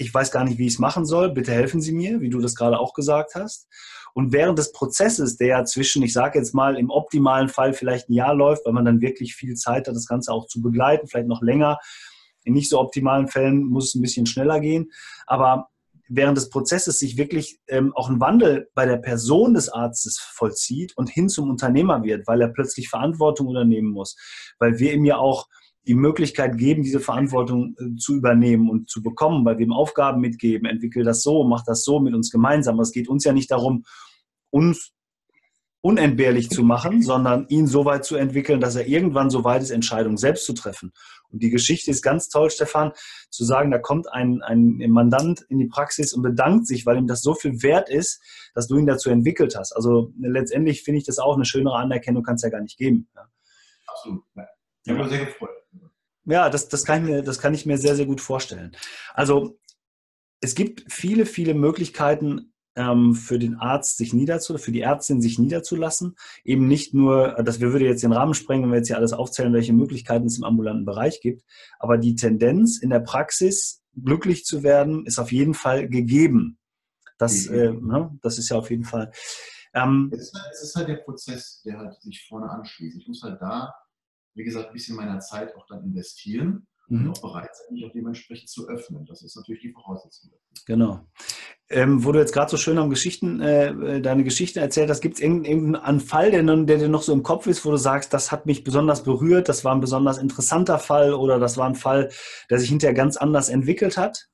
ich 0.01 0.13
weiß 0.13 0.31
gar 0.31 0.43
nicht, 0.43 0.57
wie 0.57 0.65
ich 0.65 0.73
es 0.73 0.79
machen 0.79 1.05
soll, 1.05 1.31
bitte 1.31 1.51
helfen 1.51 1.79
Sie 1.79 1.93
mir, 1.93 2.21
wie 2.21 2.29
du 2.29 2.39
das 2.39 2.55
gerade 2.55 2.79
auch 2.79 2.93
gesagt 2.93 3.35
hast. 3.35 3.67
Und 4.13 4.33
während 4.33 4.59
des 4.59 4.73
Prozesses, 4.73 5.37
der 5.37 5.63
zwischen, 5.65 6.03
ich 6.03 6.11
sage 6.11 6.39
jetzt 6.39 6.53
mal, 6.53 6.75
im 6.75 6.89
optimalen 6.89 7.47
Fall 7.47 7.73
vielleicht 7.73 8.09
ein 8.09 8.13
Jahr 8.13 8.35
läuft, 8.35 8.65
weil 8.65 8.73
man 8.73 8.83
dann 8.83 8.99
wirklich 8.99 9.35
viel 9.35 9.55
Zeit 9.55 9.87
hat, 9.87 9.95
das 9.95 10.07
Ganze 10.07 10.33
auch 10.33 10.47
zu 10.47 10.61
begleiten, 10.61 11.07
vielleicht 11.07 11.27
noch 11.27 11.41
länger. 11.41 11.79
In 12.43 12.53
nicht 12.53 12.69
so 12.69 12.79
optimalen 12.79 13.27
Fällen 13.27 13.63
muss 13.63 13.89
es 13.89 13.95
ein 13.95 14.01
bisschen 14.01 14.25
schneller 14.25 14.59
gehen. 14.59 14.91
Aber 15.27 15.67
während 16.09 16.37
des 16.37 16.49
Prozesses 16.49 16.99
sich 16.99 17.15
wirklich 17.15 17.59
ähm, 17.67 17.93
auch 17.95 18.09
ein 18.09 18.19
Wandel 18.19 18.69
bei 18.73 18.85
der 18.85 18.97
Person 18.97 19.53
des 19.53 19.69
Arztes 19.69 20.19
vollzieht 20.19 20.97
und 20.97 21.09
hin 21.09 21.29
zum 21.29 21.49
Unternehmer 21.49 22.03
wird, 22.03 22.27
weil 22.27 22.41
er 22.41 22.49
plötzlich 22.49 22.89
Verantwortung 22.89 23.49
übernehmen 23.49 23.91
muss, 23.91 24.17
weil 24.59 24.77
wir 24.79 24.93
ihm 24.93 25.05
ja 25.05 25.17
auch 25.17 25.47
die 25.87 25.95
Möglichkeit 25.95 26.57
geben, 26.57 26.83
diese 26.83 26.99
Verantwortung 26.99 27.75
äh, 27.79 27.95
zu 27.97 28.15
übernehmen 28.15 28.69
und 28.69 28.89
zu 28.89 29.01
bekommen, 29.01 29.45
weil 29.45 29.57
wir 29.57 29.65
ihm 29.65 29.73
Aufgaben 29.73 30.21
mitgeben, 30.21 30.67
entwickel 30.67 31.03
das 31.03 31.23
so, 31.23 31.43
mach 31.43 31.63
das 31.65 31.83
so 31.83 31.99
mit 31.99 32.13
uns 32.13 32.31
gemeinsam. 32.31 32.79
Es 32.79 32.91
geht 32.91 33.09
uns 33.09 33.23
ja 33.23 33.33
nicht 33.33 33.51
darum, 33.51 33.83
uns 34.51 34.91
unentbehrlich 35.81 36.49
zu 36.51 36.63
machen, 36.63 37.01
sondern 37.01 37.47
ihn 37.47 37.65
so 37.65 37.85
weit 37.85 38.05
zu 38.05 38.15
entwickeln, 38.15 38.61
dass 38.61 38.75
er 38.75 38.87
irgendwann 38.87 39.31
so 39.31 39.43
weit 39.43 39.63
ist, 39.63 39.71
Entscheidungen 39.71 40.17
selbst 40.17 40.45
zu 40.45 40.53
treffen. 40.53 40.93
Und 41.29 41.41
die 41.41 41.49
Geschichte 41.49 41.89
ist 41.89 42.03
ganz 42.03 42.29
toll, 42.29 42.51
Stefan, 42.51 42.91
zu 43.31 43.43
sagen, 43.43 43.71
da 43.71 43.79
kommt 43.79 44.07
ein, 44.11 44.43
ein 44.43 44.77
Mandant 44.89 45.41
in 45.49 45.57
die 45.57 45.65
Praxis 45.65 46.13
und 46.13 46.21
bedankt 46.21 46.67
sich, 46.67 46.85
weil 46.85 46.97
ihm 46.97 47.07
das 47.07 47.21
so 47.21 47.33
viel 47.33 47.63
wert 47.63 47.89
ist, 47.89 48.21
dass 48.53 48.67
du 48.67 48.77
ihn 48.77 48.85
dazu 48.85 49.09
entwickelt 49.09 49.55
hast. 49.55 49.75
Also 49.75 50.13
letztendlich 50.19 50.83
finde 50.83 50.99
ich 50.99 51.05
das 51.05 51.17
auch 51.17 51.35
eine 51.35 51.45
schönere 51.45 51.77
Anerkennung, 51.77 52.21
kann 52.21 52.35
es 52.35 52.43
ja 52.43 52.49
gar 52.49 52.61
nicht 52.61 52.77
geben. 52.77 53.09
Absolut. 53.87 54.23
Ja. 54.35 54.47
Ich 54.83 54.91
habe 54.91 55.01
mich 55.01 55.09
sehr 55.09 55.25
gefreut. 55.25 55.60
Ja, 56.25 56.49
das, 56.49 56.67
das, 56.67 56.85
kann 56.85 57.03
ich 57.03 57.09
mir, 57.09 57.23
das 57.23 57.39
kann 57.39 57.53
ich 57.53 57.65
mir 57.65 57.77
sehr, 57.77 57.95
sehr 57.95 58.05
gut 58.05 58.21
vorstellen. 58.21 58.75
Also 59.13 59.59
es 60.39 60.55
gibt 60.55 60.91
viele, 60.91 61.25
viele 61.25 61.53
Möglichkeiten 61.53 62.53
ähm, 62.75 63.15
für 63.15 63.37
den 63.37 63.55
Arzt 63.55 63.97
sich 63.97 64.13
niederzulassen, 64.13 64.63
für 64.63 64.71
die 64.71 64.81
Ärztin 64.81 65.21
sich 65.21 65.39
niederzulassen. 65.39 66.15
Eben 66.43 66.67
nicht 66.67 66.93
nur, 66.93 67.35
das 67.43 67.59
wir 67.59 67.71
würde 67.73 67.85
jetzt 67.85 68.03
den 68.03 68.13
Rahmen 68.13 68.33
sprengen, 68.33 68.63
wenn 68.63 68.71
wir 68.71 68.77
jetzt 68.77 68.87
hier 68.87 68.97
alles 68.97 69.13
aufzählen, 69.13 69.53
welche 69.53 69.73
Möglichkeiten 69.73 70.27
es 70.27 70.37
im 70.37 70.43
ambulanten 70.43 70.85
Bereich 70.85 71.21
gibt. 71.21 71.43
Aber 71.79 71.97
die 71.97 72.15
Tendenz 72.15 72.79
in 72.79 72.89
der 72.89 72.99
Praxis, 72.99 73.81
glücklich 73.93 74.45
zu 74.45 74.63
werden, 74.63 75.05
ist 75.05 75.19
auf 75.19 75.31
jeden 75.31 75.53
Fall 75.53 75.89
gegeben. 75.89 76.57
Das, 77.17 77.49
mhm. 77.49 77.55
äh, 77.55 77.71
ne, 77.71 78.19
das 78.21 78.37
ist 78.37 78.49
ja 78.49 78.57
auf 78.57 78.69
jeden 78.69 78.85
Fall. 78.85 79.11
Ähm, 79.73 80.11
es, 80.13 80.21
ist 80.21 80.33
halt, 80.33 80.53
es 80.53 80.63
ist 80.63 80.75
halt 80.75 80.87
der 80.87 80.95
Prozess, 80.95 81.61
der 81.63 81.77
halt 81.77 82.01
sich 82.01 82.25
vorne 82.27 82.49
anschließt. 82.49 82.97
Ich 82.97 83.07
muss 83.07 83.21
halt 83.21 83.41
da 83.41 83.73
wie 84.33 84.43
gesagt, 84.43 84.67
ein 84.67 84.73
bisschen 84.73 84.95
meiner 84.95 85.19
Zeit 85.19 85.55
auch 85.55 85.65
dann 85.67 85.83
investieren 85.83 86.67
mhm. 86.87 87.07
und 87.07 87.17
auch 87.17 87.21
bereit 87.21 87.49
sein, 87.53 87.73
mich 87.73 87.85
auch 87.85 87.91
dementsprechend 87.91 88.49
zu 88.49 88.67
öffnen. 88.67 89.05
Das 89.05 89.23
ist 89.23 89.35
natürlich 89.35 89.61
die 89.61 89.71
Voraussetzung. 89.71 90.31
Genau. 90.65 91.05
Ähm, 91.69 92.03
wo 92.03 92.11
du 92.11 92.19
jetzt 92.19 92.33
gerade 92.33 92.51
so 92.51 92.57
schön 92.57 92.77
am 92.77 92.89
Geschichten, 92.89 93.39
äh, 93.39 94.01
deine 94.01 94.23
Geschichte 94.23 94.59
erzählt 94.59 94.89
hast, 94.89 95.01
gibt 95.01 95.15
es 95.15 95.21
irgendeinen 95.21 96.01
Fall, 96.01 96.31
der, 96.31 96.43
der, 96.43 96.77
dir 96.77 96.89
noch 96.89 97.01
so 97.01 97.13
im 97.13 97.23
Kopf 97.23 97.47
ist, 97.47 97.65
wo 97.65 97.71
du 97.71 97.77
sagst, 97.77 98.13
das 98.13 98.31
hat 98.31 98.45
mich 98.45 98.63
besonders 98.63 99.03
berührt, 99.03 99.47
das 99.47 99.63
war 99.63 99.73
ein 99.73 99.81
besonders 99.81 100.17
interessanter 100.17 100.79
Fall 100.79 101.13
oder 101.13 101.39
das 101.39 101.57
war 101.57 101.67
ein 101.67 101.75
Fall, 101.75 102.09
der 102.49 102.59
sich 102.59 102.69
hinterher 102.69 102.93
ganz 102.93 103.15
anders 103.15 103.49
entwickelt 103.49 103.97
hat? 103.97 104.27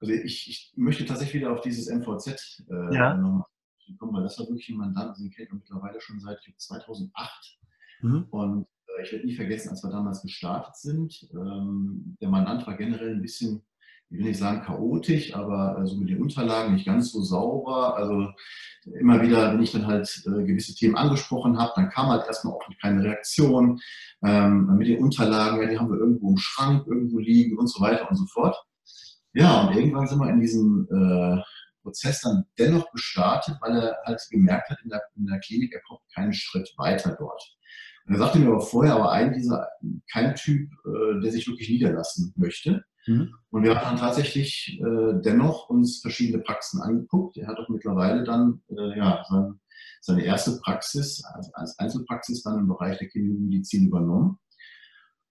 Also 0.00 0.12
ich, 0.12 0.48
ich 0.48 0.72
möchte 0.76 1.04
tatsächlich 1.04 1.42
wieder 1.42 1.52
auf 1.52 1.60
dieses 1.60 1.88
MVZ 1.88 2.64
äh, 2.70 2.94
ja. 2.94 3.14
nochmal 3.14 3.42
kommen, 3.98 4.14
weil 4.14 4.22
das 4.22 4.38
war 4.38 4.46
wirklich 4.46 4.68
ein 4.68 4.76
Mandant, 4.76 5.18
den 5.18 5.30
kennt 5.30 5.50
man 5.50 5.58
mittlerweile 5.58 6.00
schon 6.00 6.20
seit 6.20 6.38
2008. 6.56 7.57
Mhm. 8.00 8.26
Und 8.30 8.66
äh, 8.86 9.02
ich 9.02 9.12
werde 9.12 9.26
nie 9.26 9.34
vergessen, 9.34 9.70
als 9.70 9.82
wir 9.82 9.90
damals 9.90 10.22
gestartet 10.22 10.76
sind, 10.76 11.28
ähm, 11.32 12.16
der 12.20 12.28
Mandant 12.28 12.66
war 12.66 12.76
generell 12.76 13.14
ein 13.14 13.22
bisschen, 13.22 13.62
ich 14.10 14.18
will 14.18 14.26
nicht 14.26 14.38
sagen 14.38 14.62
chaotisch, 14.62 15.34
aber 15.34 15.78
äh, 15.78 15.86
so 15.86 15.96
mit 15.96 16.08
den 16.08 16.22
Unterlagen 16.22 16.74
nicht 16.74 16.86
ganz 16.86 17.12
so 17.12 17.22
sauber. 17.22 17.96
Also 17.96 18.28
immer 18.98 19.20
wieder, 19.20 19.52
wenn 19.52 19.62
ich 19.62 19.72
dann 19.72 19.86
halt 19.86 20.22
äh, 20.26 20.44
gewisse 20.44 20.74
Themen 20.74 20.96
angesprochen 20.96 21.58
habe, 21.58 21.72
dann 21.76 21.90
kam 21.90 22.08
halt 22.08 22.26
erstmal 22.26 22.54
auch 22.54 22.62
keine 22.80 23.02
Reaktion. 23.02 23.80
Ähm, 24.24 24.74
mit 24.76 24.88
den 24.88 25.02
Unterlagen, 25.02 25.60
ja, 25.60 25.68
die 25.68 25.78
haben 25.78 25.90
wir 25.90 25.98
irgendwo 25.98 26.30
im 26.30 26.38
Schrank 26.38 26.86
irgendwo 26.86 27.18
liegen 27.18 27.58
und 27.58 27.68
so 27.68 27.80
weiter 27.80 28.08
und 28.10 28.16
so 28.16 28.26
fort. 28.26 28.56
Ja, 29.34 29.62
und 29.62 29.76
irgendwann 29.76 30.06
sind 30.06 30.18
wir 30.18 30.30
in 30.30 30.40
diesem 30.40 30.88
äh, 30.90 31.42
Prozess 31.88 32.20
dann 32.20 32.44
dennoch 32.58 32.90
gestartet, 32.92 33.56
weil 33.60 33.76
er 33.76 33.96
halt 34.04 34.20
gemerkt 34.30 34.70
hat 34.70 34.78
in 34.84 34.90
der, 34.90 35.02
in 35.16 35.26
der 35.26 35.40
Klinik, 35.40 35.72
er 35.74 35.80
kommt 35.88 36.00
keinen 36.14 36.32
Schritt 36.32 36.70
weiter 36.76 37.16
dort. 37.18 37.42
Und 38.06 38.14
er 38.14 38.18
sagte 38.18 38.38
mir 38.38 38.48
aber 38.48 38.60
vorher, 38.60 38.94
aber 38.94 39.10
eigentlich 39.10 39.44
ist 39.44 39.50
er 39.50 39.68
kein 40.12 40.34
Typ, 40.34 40.70
äh, 40.86 41.20
der 41.20 41.32
sich 41.32 41.46
wirklich 41.46 41.68
niederlassen 41.68 42.32
möchte. 42.36 42.84
Mhm. 43.06 43.34
Und 43.50 43.64
wir 43.64 43.74
haben 43.74 43.84
dann 43.84 43.96
tatsächlich 43.96 44.78
äh, 44.80 45.20
dennoch 45.22 45.68
uns 45.68 46.00
verschiedene 46.00 46.42
Praxen 46.42 46.80
angeguckt. 46.82 47.36
Er 47.38 47.48
hat 47.48 47.58
auch 47.58 47.68
mittlerweile 47.68 48.24
dann 48.24 48.60
äh, 48.70 48.98
ja, 48.98 49.22
sein, 49.28 49.60
seine 50.00 50.24
erste 50.24 50.58
Praxis 50.58 51.22
also 51.24 51.50
als 51.54 51.78
Einzelpraxis 51.78 52.42
dann 52.42 52.58
im 52.60 52.68
Bereich 52.68 52.98
der 52.98 53.08
Kindermedizin 53.08 53.86
übernommen. 53.86 54.38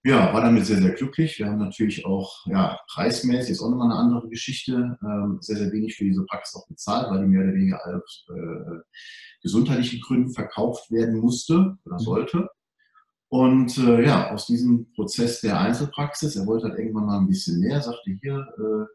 Ja, 0.07 0.33
war 0.33 0.39
damit 0.39 0.65
sehr, 0.65 0.81
sehr 0.81 0.93
glücklich. 0.93 1.37
Wir 1.37 1.47
haben 1.47 1.57
natürlich 1.57 2.05
auch, 2.05 2.45
ja, 2.45 2.79
preismäßig 2.93 3.51
ist 3.51 3.61
auch 3.61 3.69
nochmal 3.69 3.91
eine 3.91 3.99
andere 3.99 4.29
Geschichte, 4.29 4.97
ähm, 5.03 5.39
sehr, 5.41 5.57
sehr 5.57 5.69
wenig 5.73 5.97
für 5.97 6.05
diese 6.05 6.23
Praxis 6.23 6.55
auch 6.55 6.65
bezahlt, 6.65 7.11
weil 7.11 7.23
die 7.23 7.27
mehr 7.27 7.43
oder 7.43 7.53
weniger 7.53 7.81
aus 7.85 8.25
äh, 8.29 8.79
gesundheitlichen 9.41 9.99
Gründen 9.99 10.31
verkauft 10.31 10.89
werden 10.91 11.19
musste 11.19 11.77
oder 11.83 11.95
mhm. 11.95 11.99
sollte. 11.99 12.49
Und 13.27 13.77
äh, 13.79 14.05
ja, 14.05 14.31
aus 14.31 14.45
diesem 14.47 14.93
Prozess 14.93 15.41
der 15.41 15.59
Einzelpraxis, 15.59 16.37
er 16.37 16.45
wollte 16.45 16.69
halt 16.69 16.79
irgendwann 16.79 17.07
mal 17.07 17.19
ein 17.19 17.27
bisschen 17.27 17.59
mehr, 17.59 17.81
sagte 17.81 18.17
hier, 18.21 18.47
äh, 18.57 18.85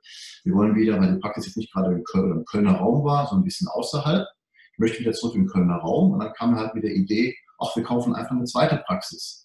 wir 0.45 0.55
wollen 0.55 0.75
wieder, 0.75 0.99
weil 0.99 1.13
die 1.13 1.21
Praxis 1.21 1.45
jetzt 1.45 1.59
nicht 1.59 1.75
gerade 1.75 1.93
im, 1.93 2.05
Köln, 2.05 2.39
im 2.39 2.45
Kölner 2.47 2.77
Raum 2.77 3.05
war, 3.05 3.27
so 3.29 3.37
ein 3.37 3.45
bisschen 3.45 3.69
außerhalb, 3.69 4.27
ich 4.73 4.79
möchte 4.79 5.01
wieder 5.01 5.13
zurück 5.13 5.35
im 5.35 5.47
Kölner 5.47 5.77
Raum. 5.77 6.13
Und 6.13 6.21
dann 6.21 6.33
kam 6.33 6.57
halt 6.57 6.75
mit 6.75 6.85
der 6.85 6.95
Idee, 6.95 7.37
ach, 7.59 7.77
wir 7.77 7.83
kaufen 7.83 8.15
einfach 8.15 8.35
eine 8.35 8.45
zweite 8.45 8.83
Praxis. 8.87 9.42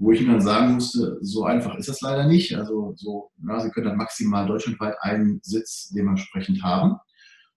Wo 0.00 0.12
ich 0.12 0.20
ihm 0.20 0.28
dann 0.28 0.40
sagen 0.40 0.74
musste, 0.74 1.18
so 1.20 1.44
einfach 1.44 1.74
ist 1.76 1.88
das 1.88 2.00
leider 2.00 2.26
nicht. 2.26 2.56
Also 2.56 2.94
so, 2.96 3.30
na, 3.36 3.58
Sie 3.60 3.70
können 3.70 3.86
dann 3.86 3.96
maximal 3.96 4.46
deutschlandweit 4.46 4.94
einen 5.00 5.40
Sitz 5.42 5.88
dementsprechend 5.88 6.62
haben. 6.62 6.96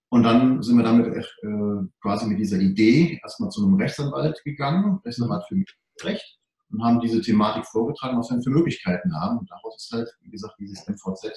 Und 0.10 0.24
dann 0.24 0.62
sind 0.62 0.76
wir 0.76 0.84
damit 0.84 1.08
äh, 1.16 1.88
quasi 2.02 2.28
mit 2.28 2.40
dieser 2.40 2.58
Idee 2.58 3.20
erstmal 3.24 3.50
zu 3.50 3.64
einem 3.64 3.76
Rechtsanwalt 3.76 4.42
gegangen, 4.44 5.00
Rechtsanwalt 5.06 5.44
für 5.48 5.64
Recht 6.06 6.40
und 6.72 6.84
haben 6.84 7.00
diese 7.00 7.22
Thematik 7.22 7.66
vorgetragen, 7.66 8.18
was 8.18 8.30
wir 8.30 8.42
für 8.42 8.50
Möglichkeiten 8.50 9.14
haben. 9.16 9.40
Und 9.40 9.50
daraus 9.50 9.78
ist 9.78 9.92
halt, 9.92 10.10
wie 10.22 10.32
gesagt, 10.32 10.56
dieses 10.60 10.88
MVZ 10.88 11.32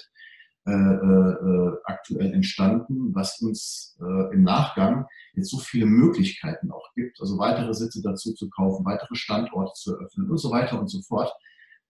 äh, 0.67 0.71
äh, 0.71 1.77
aktuell 1.83 2.33
entstanden, 2.33 3.13
was 3.13 3.39
uns 3.39 3.97
äh, 4.01 4.33
im 4.33 4.43
Nachgang 4.43 5.05
jetzt 5.35 5.51
so 5.51 5.59
viele 5.59 5.85
Möglichkeiten 5.85 6.71
auch 6.71 6.91
gibt, 6.95 7.21
also 7.21 7.37
weitere 7.37 7.73
Sitze 7.73 8.01
dazu 8.01 8.33
zu 8.33 8.49
kaufen, 8.49 8.85
weitere 8.85 9.15
Standorte 9.15 9.73
zu 9.75 9.95
eröffnen 9.95 10.29
und 10.29 10.37
so 10.37 10.49
weiter 10.49 10.79
und 10.79 10.87
so 10.87 11.01
fort. 11.03 11.31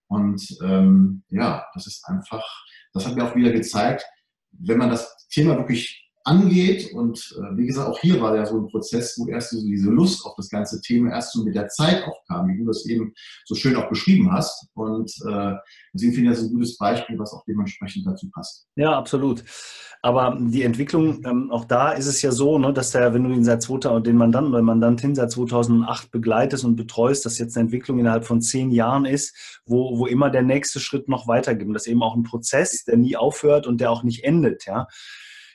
Und 0.08 0.46
ähm, 0.62 1.22
ja, 1.30 1.66
das 1.74 1.86
ist 1.86 2.06
einfach, 2.06 2.44
das 2.92 3.06
hat 3.06 3.16
mir 3.16 3.24
auch 3.24 3.34
wieder 3.34 3.50
gezeigt, 3.50 4.04
wenn 4.52 4.78
man 4.78 4.90
das 4.90 5.26
Thema 5.28 5.56
wirklich 5.56 6.05
angeht. 6.26 6.92
Und 6.92 7.34
äh, 7.38 7.56
wie 7.56 7.66
gesagt, 7.66 7.88
auch 7.88 7.98
hier 8.00 8.20
war 8.20 8.34
ja 8.34 8.44
so 8.44 8.58
ein 8.58 8.66
Prozess, 8.66 9.16
wo 9.18 9.28
erst 9.28 9.50
so 9.50 9.62
diese 9.62 9.90
Lust 9.90 10.24
auf 10.26 10.34
das 10.36 10.48
ganze 10.48 10.80
Thema 10.80 11.10
erst 11.10 11.32
so 11.32 11.44
mit 11.44 11.54
der 11.54 11.68
Zeit 11.68 12.04
auch 12.04 12.24
kam, 12.26 12.48
wie 12.48 12.58
du 12.58 12.66
das 12.66 12.84
eben 12.86 13.14
so 13.44 13.54
schön 13.54 13.76
auch 13.76 13.88
beschrieben 13.88 14.32
hast. 14.32 14.68
Und 14.74 15.10
äh, 15.28 15.54
deswegen 15.94 16.12
finde 16.12 16.30
ich 16.30 16.36
das 16.36 16.46
ein 16.46 16.52
gutes 16.52 16.76
Beispiel, 16.76 17.18
was 17.18 17.32
auch 17.32 17.44
dementsprechend 17.46 18.06
dazu 18.06 18.28
passt. 18.30 18.66
Ja, 18.74 18.98
absolut. 18.98 19.44
Aber 20.02 20.36
die 20.38 20.62
Entwicklung, 20.62 21.24
ähm, 21.24 21.50
auch 21.50 21.64
da 21.64 21.92
ist 21.92 22.06
es 22.06 22.20
ja 22.22 22.30
so, 22.32 22.58
ne, 22.58 22.72
dass 22.72 22.90
der, 22.90 23.14
wenn 23.14 23.24
du 23.24 23.30
ihn 23.30 23.44
seit 23.44 23.62
2000, 23.62 24.06
den 24.06 24.16
Mandanten 24.16 24.52
oder 24.52 24.62
Mandantin 24.62 25.14
seit 25.14 25.30
2008 25.30 26.10
begleitest 26.10 26.64
und 26.64 26.76
betreust, 26.76 27.24
dass 27.24 27.38
jetzt 27.38 27.56
eine 27.56 27.64
Entwicklung 27.64 27.98
innerhalb 27.98 28.24
von 28.24 28.42
zehn 28.42 28.70
Jahren 28.70 29.04
ist, 29.04 29.60
wo, 29.64 29.98
wo 29.98 30.06
immer 30.06 30.30
der 30.30 30.42
nächste 30.42 30.80
Schritt 30.80 31.08
noch 31.08 31.28
weitergibt. 31.28 31.74
Das 31.74 31.86
ist 31.86 31.92
eben 31.92 32.02
auch 32.02 32.16
ein 32.16 32.24
Prozess, 32.24 32.84
der 32.84 32.96
nie 32.96 33.16
aufhört 33.16 33.66
und 33.66 33.80
der 33.80 33.90
auch 33.90 34.02
nicht 34.02 34.24
endet. 34.24 34.66
Ja. 34.66 34.88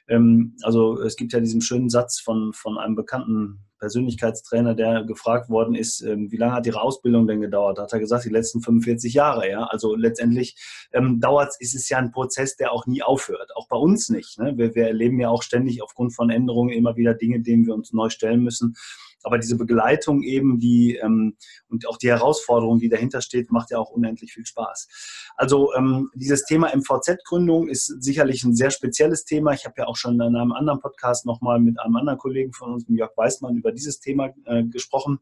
Ähm, 0.08 0.56
also 0.64 1.00
es 1.02 1.16
gibt 1.16 1.34
ja 1.34 1.40
diesen 1.40 1.62
schönen 1.62 1.90
Satz 1.90 2.20
von, 2.20 2.54
von 2.54 2.78
einem 2.78 2.96
bekannten 2.96 3.60
Persönlichkeitstrainer, 3.82 4.76
der 4.76 5.04
gefragt 5.04 5.50
worden 5.50 5.76
ist, 5.76 6.02
ähm, 6.02 6.32
wie 6.32 6.38
lange 6.38 6.54
hat 6.54 6.68
Ihre 6.68 6.82
Ausbildung 6.82 7.28
denn 7.28 7.42
gedauert? 7.42 7.80
Da 7.80 7.84
hat 7.84 7.94
er 7.94 8.00
gesagt, 8.00 8.26
die 8.26 8.30
letzten 8.30 8.62
45 8.62 9.14
Jahre. 9.14 9.50
Ja, 9.50 9.64
also 9.64 9.96
letztendlich 9.96 10.56
ähm, 10.94 11.20
dauert 11.20 11.56
ist 11.60 11.76
es 11.76 11.90
ja 11.90 11.98
ein 11.98 12.12
Prozess, 12.12 12.56
der 12.56 12.72
auch 12.72 12.86
nie 12.86 13.02
aufhört. 13.02 13.50
Auch 13.56 13.68
bei 13.68 13.78
uns 13.78 14.10
nicht. 14.10 14.38
Ne? 14.38 14.54
Wir, 14.56 14.76
wir 14.76 14.88
erleben 14.88 15.20
ja 15.20 15.30
auch 15.30 15.42
ständig 15.42 15.82
aufgrund 15.82 16.16
von 16.16 16.30
Änderungen 16.30 16.70
immer 16.70 16.96
wieder 16.96 17.16
Dinge, 17.16 17.42
denen 17.42 17.66
wir 17.66 17.74
uns 17.74 17.92
neu 17.92 18.10
stellen 18.10 18.42
müssen. 18.42 18.76
Aber 19.24 19.38
diese 19.38 19.58
Begleitung 19.58 20.24
eben, 20.24 20.60
die 20.60 20.96
ähm, 20.96 21.36
und 21.68 21.88
auch 21.88 21.98
die 21.98 22.10
Herausforderung, 22.10 22.80
die 22.80 22.90
dahinter 22.90 23.22
steht, 23.22 23.52
macht 23.52 23.72
ja 23.72 23.80
auch 23.80 23.92
unendlich 23.92 24.34
viel 24.34 24.46
Spaß. 24.46 25.32
Also 25.36 25.74
ähm, 25.76 26.10
dieses 26.16 26.46
Thema 26.46 26.76
MVZ-Gründung 26.76 27.68
ist 27.68 27.88
sicherlich 28.04 28.44
ein 28.44 28.56
sehr 28.56 28.72
spezielles 28.72 29.26
Thema. 29.26 29.54
Ich 29.54 29.66
habe 29.66 29.76
ja 29.78 29.88
auch 29.88 29.96
schon 29.96 30.16
in 30.16 30.22
einem 30.22 30.52
anderen 30.52 30.80
Podcast 30.80 31.26
nochmal 31.26 31.60
mit 31.60 31.80
einem 31.80 31.96
anderen 31.96 32.20
Kollegen 32.20 32.54
von 32.54 32.74
uns, 32.74 32.86
Jörg 32.88 33.16
Weißmann, 33.16 33.58
über 33.58 33.72
dieses 33.72 34.00
Thema 34.00 34.30
äh, 34.46 34.64
gesprochen. 34.64 35.20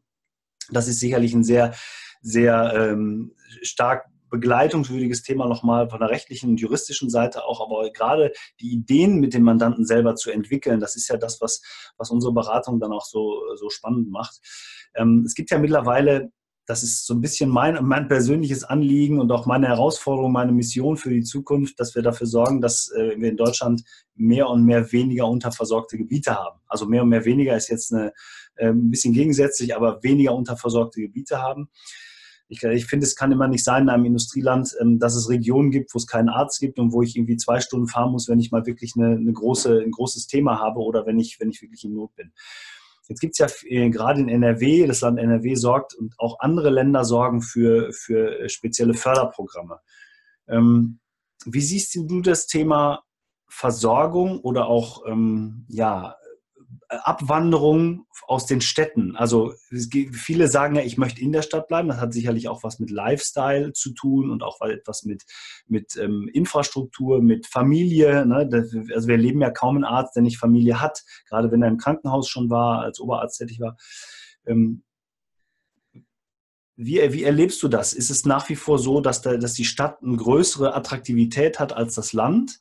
Das 0.70 0.88
ist 0.88 1.00
sicherlich 1.00 1.34
ein 1.34 1.44
sehr, 1.44 1.74
sehr 2.20 2.72
ähm, 2.74 3.34
stark 3.62 4.06
begleitungswürdiges 4.30 5.22
Thema 5.22 5.46
nochmal 5.46 5.88
von 5.90 6.00
der 6.00 6.10
rechtlichen 6.10 6.50
und 6.50 6.60
juristischen 6.60 7.10
Seite 7.10 7.44
auch, 7.44 7.60
aber 7.60 7.90
gerade 7.92 8.32
die 8.60 8.72
Ideen 8.72 9.20
mit 9.20 9.34
dem 9.34 9.42
Mandanten 9.42 9.84
selber 9.84 10.14
zu 10.14 10.30
entwickeln, 10.30 10.80
das 10.80 10.96
ist 10.96 11.08
ja 11.08 11.16
das, 11.16 11.40
was, 11.40 11.62
was 11.96 12.10
unsere 12.10 12.32
Beratung 12.32 12.80
dann 12.80 12.92
auch 12.92 13.04
so, 13.04 13.42
so 13.56 13.70
spannend 13.70 14.10
macht. 14.10 14.40
Ähm, 14.94 15.24
es 15.26 15.34
gibt 15.34 15.50
ja 15.50 15.58
mittlerweile 15.58 16.30
das 16.70 16.84
ist 16.84 17.04
so 17.04 17.14
ein 17.14 17.20
bisschen 17.20 17.50
mein, 17.50 17.84
mein 17.84 18.06
persönliches 18.06 18.62
Anliegen 18.62 19.18
und 19.18 19.32
auch 19.32 19.44
meine 19.44 19.66
Herausforderung, 19.66 20.30
meine 20.30 20.52
Mission 20.52 20.96
für 20.96 21.10
die 21.10 21.24
Zukunft, 21.24 21.80
dass 21.80 21.96
wir 21.96 22.02
dafür 22.02 22.28
sorgen, 22.28 22.60
dass 22.60 22.92
äh, 22.96 23.18
wir 23.18 23.28
in 23.28 23.36
Deutschland 23.36 23.82
mehr 24.14 24.48
und 24.48 24.64
mehr 24.64 24.92
weniger 24.92 25.26
unterversorgte 25.26 25.98
Gebiete 25.98 26.36
haben. 26.36 26.60
Also 26.68 26.86
mehr 26.86 27.02
und 27.02 27.08
mehr 27.08 27.24
weniger 27.24 27.56
ist 27.56 27.68
jetzt 27.70 27.92
eine, 27.92 28.12
äh, 28.54 28.68
ein 28.68 28.88
bisschen 28.88 29.12
gegensätzlich, 29.12 29.74
aber 29.74 30.00
weniger 30.04 30.32
unterversorgte 30.32 31.00
Gebiete 31.00 31.42
haben. 31.42 31.70
Ich, 32.50 32.62
ich 32.64 32.86
finde, 32.86 33.06
es 33.06 33.14
kann 33.14 33.30
immer 33.30 33.46
nicht 33.46 33.62
sein 33.62 33.84
in 33.84 33.88
einem 33.88 34.04
Industrieland, 34.04 34.74
ähm, 34.80 34.98
dass 34.98 35.14
es 35.14 35.28
Regionen 35.28 35.70
gibt, 35.70 35.94
wo 35.94 35.98
es 35.98 36.06
keinen 36.06 36.28
Arzt 36.28 36.60
gibt 36.60 36.78
und 36.78 36.92
wo 36.92 37.00
ich 37.00 37.16
irgendwie 37.16 37.36
zwei 37.36 37.60
Stunden 37.60 37.86
fahren 37.86 38.10
muss, 38.10 38.28
wenn 38.28 38.40
ich 38.40 38.50
mal 38.50 38.66
wirklich 38.66 38.94
eine, 38.96 39.16
eine 39.16 39.32
große, 39.32 39.80
ein 39.80 39.92
großes 39.92 40.26
Thema 40.26 40.58
habe 40.58 40.80
oder 40.80 41.06
wenn 41.06 41.18
ich, 41.18 41.38
wenn 41.38 41.50
ich 41.50 41.62
wirklich 41.62 41.84
in 41.84 41.94
Not 41.94 42.14
bin. 42.16 42.32
Jetzt 43.06 43.20
gibt 43.20 43.32
es 43.32 43.38
ja 43.38 43.46
äh, 43.68 43.90
gerade 43.90 44.20
in 44.20 44.28
NRW, 44.28 44.86
das 44.86 45.00
Land 45.00 45.18
NRW 45.18 45.54
sorgt 45.54 45.94
und 45.94 46.14
auch 46.18 46.40
andere 46.40 46.70
Länder 46.70 47.04
sorgen 47.04 47.40
für, 47.40 47.92
für 47.92 48.48
spezielle 48.48 48.94
Förderprogramme. 48.94 49.78
Ähm, 50.48 50.98
wie 51.46 51.60
siehst 51.60 51.94
du 51.94 52.20
das 52.20 52.46
Thema 52.46 53.04
Versorgung 53.48 54.40
oder 54.40 54.66
auch 54.66 55.06
ähm, 55.06 55.64
ja, 55.68 56.16
Abwanderung 56.90 58.06
aus 58.26 58.46
den 58.46 58.60
Städten. 58.60 59.14
Also 59.14 59.54
viele 60.12 60.48
sagen 60.48 60.74
ja, 60.74 60.82
ich 60.82 60.98
möchte 60.98 61.20
in 61.20 61.30
der 61.32 61.42
Stadt 61.42 61.68
bleiben. 61.68 61.88
Das 61.88 62.00
hat 62.00 62.12
sicherlich 62.12 62.48
auch 62.48 62.64
was 62.64 62.80
mit 62.80 62.90
Lifestyle 62.90 63.72
zu 63.72 63.94
tun 63.94 64.30
und 64.30 64.42
auch 64.42 64.60
etwas 64.60 65.04
mit, 65.04 65.24
mit 65.68 65.96
ähm, 65.96 66.28
Infrastruktur, 66.32 67.22
mit 67.22 67.46
Familie. 67.46 68.26
Ne? 68.26 68.48
Also 68.92 69.08
wir 69.08 69.16
leben 69.16 69.40
ja 69.40 69.50
kaum 69.50 69.76
einen 69.76 69.84
Arzt, 69.84 70.16
der 70.16 70.22
nicht 70.22 70.38
Familie 70.38 70.80
hat, 70.80 71.04
gerade 71.28 71.52
wenn 71.52 71.62
er 71.62 71.68
im 71.68 71.78
Krankenhaus 71.78 72.28
schon 72.28 72.50
war, 72.50 72.80
als 72.80 72.98
Oberarzt 72.98 73.38
tätig 73.38 73.60
war. 73.60 73.76
Ähm, 74.44 74.82
wie, 76.74 77.12
wie, 77.12 77.24
erlebst 77.24 77.62
du 77.62 77.68
das? 77.68 77.92
Ist 77.92 78.10
es 78.10 78.24
nach 78.24 78.48
wie 78.48 78.56
vor 78.56 78.78
so, 78.78 79.00
dass, 79.00 79.22
da, 79.22 79.36
dass 79.36 79.54
die 79.54 79.64
Stadt 79.64 80.02
eine 80.02 80.16
größere 80.16 80.74
Attraktivität 80.74 81.60
hat 81.60 81.72
als 81.72 81.94
das 81.94 82.14
Land? 82.14 82.60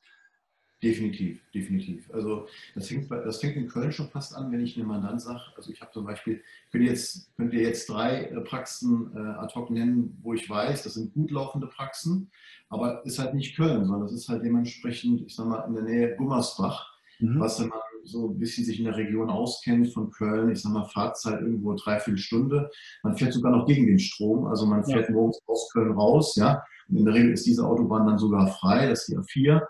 Definitiv, 0.81 1.41
definitiv. 1.53 2.09
Also 2.13 2.47
das 2.73 2.87
fängt, 2.87 3.11
das 3.11 3.41
fängt 3.41 3.57
in 3.57 3.67
Köln 3.67 3.91
schon 3.91 4.07
fast 4.07 4.33
an, 4.33 4.49
wenn 4.49 4.61
ich 4.61 4.77
einem 4.77 4.87
Mandant 4.87 5.21
sage, 5.21 5.41
also 5.57 5.71
ich 5.71 5.81
habe 5.81 5.91
zum 5.91 6.05
Beispiel, 6.05 6.41
könnt 6.71 6.85
ihr 6.85 6.91
jetzt, 6.91 7.35
könnt 7.35 7.53
ihr 7.53 7.63
jetzt 7.63 7.89
drei 7.89 8.23
äh, 8.23 8.39
Praxen 8.41 9.11
äh, 9.13 9.19
ad 9.19 9.53
hoc 9.55 9.71
nennen, 9.71 10.17
wo 10.21 10.33
ich 10.33 10.49
weiß, 10.49 10.83
das 10.83 10.93
sind 10.93 11.13
gut 11.13 11.31
laufende 11.31 11.67
Praxen, 11.67 12.31
aber 12.69 13.05
ist 13.05 13.19
halt 13.19 13.33
nicht 13.33 13.57
Köln, 13.57 13.83
sondern 13.83 14.07
es 14.07 14.13
ist 14.13 14.29
halt 14.29 14.41
dementsprechend, 14.41 15.21
ich 15.27 15.35
sag 15.35 15.47
mal, 15.47 15.65
in 15.67 15.73
der 15.73 15.83
Nähe 15.83 16.15
Gummersbach, 16.15 16.93
mhm. 17.19 17.41
was 17.41 17.59
wenn 17.59 17.67
man 17.67 17.79
so 18.05 18.29
ein 18.29 18.39
bisschen 18.39 18.63
sich 18.63 18.79
in 18.79 18.85
der 18.85 18.95
Region 18.95 19.29
auskennt 19.29 19.91
von 19.93 20.11
Köln, 20.11 20.49
ich 20.49 20.61
sag 20.61 20.71
mal, 20.71 20.85
Fahrzeit 20.85 21.41
irgendwo 21.41 21.73
dreiviertel 21.73 22.19
Stunde. 22.19 22.71
Man 23.03 23.17
fährt 23.17 23.33
sogar 23.33 23.51
noch 23.51 23.65
gegen 23.65 23.85
den 23.85 23.99
Strom, 23.99 24.47
also 24.47 24.65
man 24.65 24.85
fährt 24.85 25.09
ja. 25.09 25.13
morgens 25.13 25.41
aus 25.45 25.69
Köln 25.73 25.91
raus, 25.91 26.37
ja. 26.37 26.63
Und 26.87 26.95
in 26.95 27.05
der 27.05 27.13
Regel 27.13 27.33
ist 27.33 27.45
diese 27.45 27.67
Autobahn 27.67 28.07
dann 28.07 28.17
sogar 28.17 28.47
frei, 28.47 28.87
das 28.87 29.01
ist 29.01 29.09
die 29.09 29.17
A4. 29.17 29.61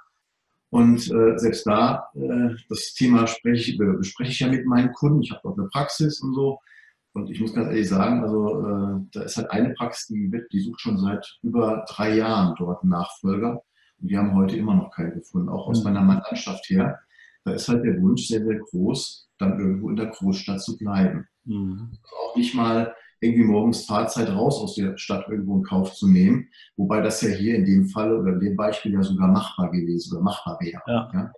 Und 0.71 1.11
äh, 1.11 1.37
selbst 1.37 1.65
da, 1.65 2.09
äh, 2.13 2.55
das 2.69 2.93
Thema 2.93 3.25
spreche, 3.25 3.75
bespreche 3.77 4.31
ich 4.31 4.39
ja 4.39 4.47
mit 4.47 4.65
meinen 4.65 4.91
Kunden. 4.93 5.23
Ich 5.23 5.31
habe 5.31 5.41
dort 5.43 5.57
eine 5.57 5.67
Praxis 5.67 6.21
und 6.21 6.33
so. 6.33 6.59
Und 7.13 7.29
ich 7.31 7.39
muss 7.39 7.53
ganz 7.53 7.69
ehrlich 7.69 7.89
sagen, 7.89 8.21
also 8.21 8.61
äh, 8.61 9.01
da 9.11 9.23
ist 9.23 9.37
halt 9.37 9.49
eine 9.49 9.73
Praxis, 9.73 10.07
die, 10.07 10.31
die 10.51 10.59
sucht 10.59 10.79
schon 10.79 10.97
seit 10.99 11.25
über 11.41 11.85
drei 11.89 12.15
Jahren 12.15 12.55
dort 12.57 12.83
einen 12.83 12.91
Nachfolger. 12.91 13.63
Und 13.99 14.11
die 14.11 14.17
haben 14.17 14.35
heute 14.35 14.55
immer 14.55 14.75
noch 14.75 14.91
keinen 14.91 15.15
gefunden, 15.15 15.49
auch 15.49 15.67
aus 15.67 15.79
mhm. 15.79 15.85
meiner 15.85 16.01
Mandantschaft 16.01 16.69
her. 16.69 16.99
Da 17.43 17.53
ist 17.53 17.67
halt 17.67 17.83
der 17.83 17.99
Wunsch 18.01 18.27
sehr, 18.27 18.43
sehr 18.43 18.59
groß, 18.59 19.29
dann 19.39 19.59
irgendwo 19.59 19.89
in 19.89 19.95
der 19.95 20.07
Großstadt 20.07 20.61
zu 20.61 20.77
bleiben. 20.77 21.27
Mhm. 21.45 21.89
Also 22.03 22.15
auch 22.15 22.35
nicht 22.35 22.53
mal 22.53 22.93
irgendwie 23.21 23.43
morgens 23.43 23.85
Fahrzeit 23.85 24.29
raus 24.29 24.59
aus 24.59 24.75
der 24.75 24.97
Stadt 24.97 25.27
irgendwo 25.29 25.57
in 25.57 25.63
Kauf 25.63 25.93
zu 25.93 26.07
nehmen. 26.07 26.49
Wobei 26.77 27.01
das 27.01 27.21
ja 27.21 27.29
hier 27.29 27.55
in 27.55 27.65
dem 27.65 27.87
Fall 27.87 28.13
oder 28.17 28.33
in 28.33 28.39
dem 28.39 28.55
Beispiel 28.55 28.93
ja 28.93 29.03
sogar 29.03 29.27
machbar 29.27 29.71
gewesen 29.71 30.13
oder 30.15 30.23
machbar 30.23 30.57
wäre. 30.61 30.81
Ja. 30.87 31.11
Ja? 31.13 31.33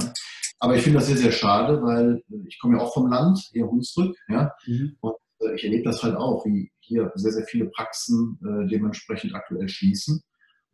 Ja. 0.00 0.12
Aber 0.60 0.76
ich 0.76 0.82
finde 0.82 0.98
das 0.98 1.08
sehr, 1.08 1.16
sehr 1.16 1.32
schade, 1.32 1.82
weil 1.82 2.22
ich 2.46 2.58
komme 2.58 2.76
ja 2.76 2.82
auch 2.82 2.94
vom 2.94 3.10
Land, 3.10 3.50
eher 3.52 3.66
Hunsrück, 3.66 4.16
ja. 4.28 4.50
Mhm. 4.66 4.96
Und 5.00 5.14
äh, 5.40 5.54
ich 5.54 5.64
erlebe 5.64 5.84
das 5.84 6.02
halt 6.02 6.16
auch, 6.16 6.44
wie 6.46 6.70
hier 6.80 7.12
sehr, 7.14 7.32
sehr 7.32 7.44
viele 7.44 7.66
Praxen 7.66 8.38
äh, 8.42 8.66
dementsprechend 8.68 9.34
aktuell 9.34 9.68
schließen 9.68 10.22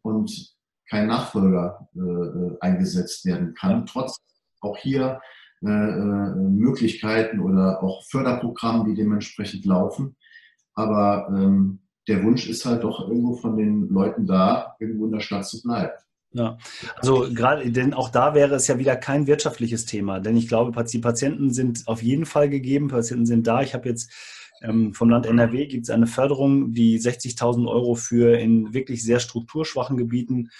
und 0.03 0.55
kein 0.89 1.07
Nachfolger 1.07 1.89
äh, 1.95 2.01
äh 2.01 2.57
eingesetzt 2.61 3.25
werden 3.25 3.55
kann, 3.55 3.87
trotz 3.87 4.17
auch 4.61 4.77
hier 4.77 5.21
äh, 5.63 5.69
äh, 5.69 6.35
Möglichkeiten 6.35 7.41
oder 7.41 7.83
auch 7.83 8.03
Förderprogramme, 8.05 8.85
die 8.85 8.95
dementsprechend 8.95 9.67
laufen. 9.67 10.17
Aber 10.75 11.29
ähm, 11.31 11.81
der 12.09 12.23
Wunsch 12.25 12.49
ist 12.49 12.65
halt 12.65 12.85
doch 12.85 13.09
irgendwo 13.09 13.35
von 13.35 13.57
den 13.57 13.89
Leuten 13.89 14.27
da, 14.27 14.77
irgendwo 14.81 15.07
in 15.07 15.13
der 15.13 15.21
Stadt 15.21 15.47
zu 15.47 15.63
bleiben. 15.63 15.93
Ja, 16.33 16.59
also 16.97 17.27
gerade, 17.35 17.73
denn 17.73 17.93
auch 17.93 18.09
da 18.09 18.35
wäre 18.35 18.55
es 18.55 18.69
ja 18.69 18.79
wieder 18.79 18.95
kein 18.95 19.27
wirtschaftliches 19.27 19.85
Thema, 19.85 20.21
denn 20.21 20.37
ich 20.37 20.47
glaube, 20.47 20.85
die 20.85 20.99
Patienten 21.01 21.53
sind 21.53 21.89
auf 21.89 22.03
jeden 22.03 22.25
Fall 22.25 22.49
gegeben, 22.49 22.87
Patienten 22.87 23.27
sind 23.27 23.49
da. 23.49 23.63
Ich 23.63 23.75
habe 23.75 23.89
jetzt 23.89 24.13
ähm, 24.63 24.95
vom 24.95 25.11
Land 25.11 25.27
NRW 25.27 25.67
gibt 25.67 25.85
es 25.85 25.91
eine 25.91 26.07
Förderung, 26.07 26.73
die 26.73 27.01
60.000 27.01 27.69
Euro 27.69 27.97
für 27.97 28.39
in 28.39 28.73
wirklich 28.73 29.03
sehr 29.03 29.19
strukturschwachen 29.19 29.97
Gebieten 29.97 30.51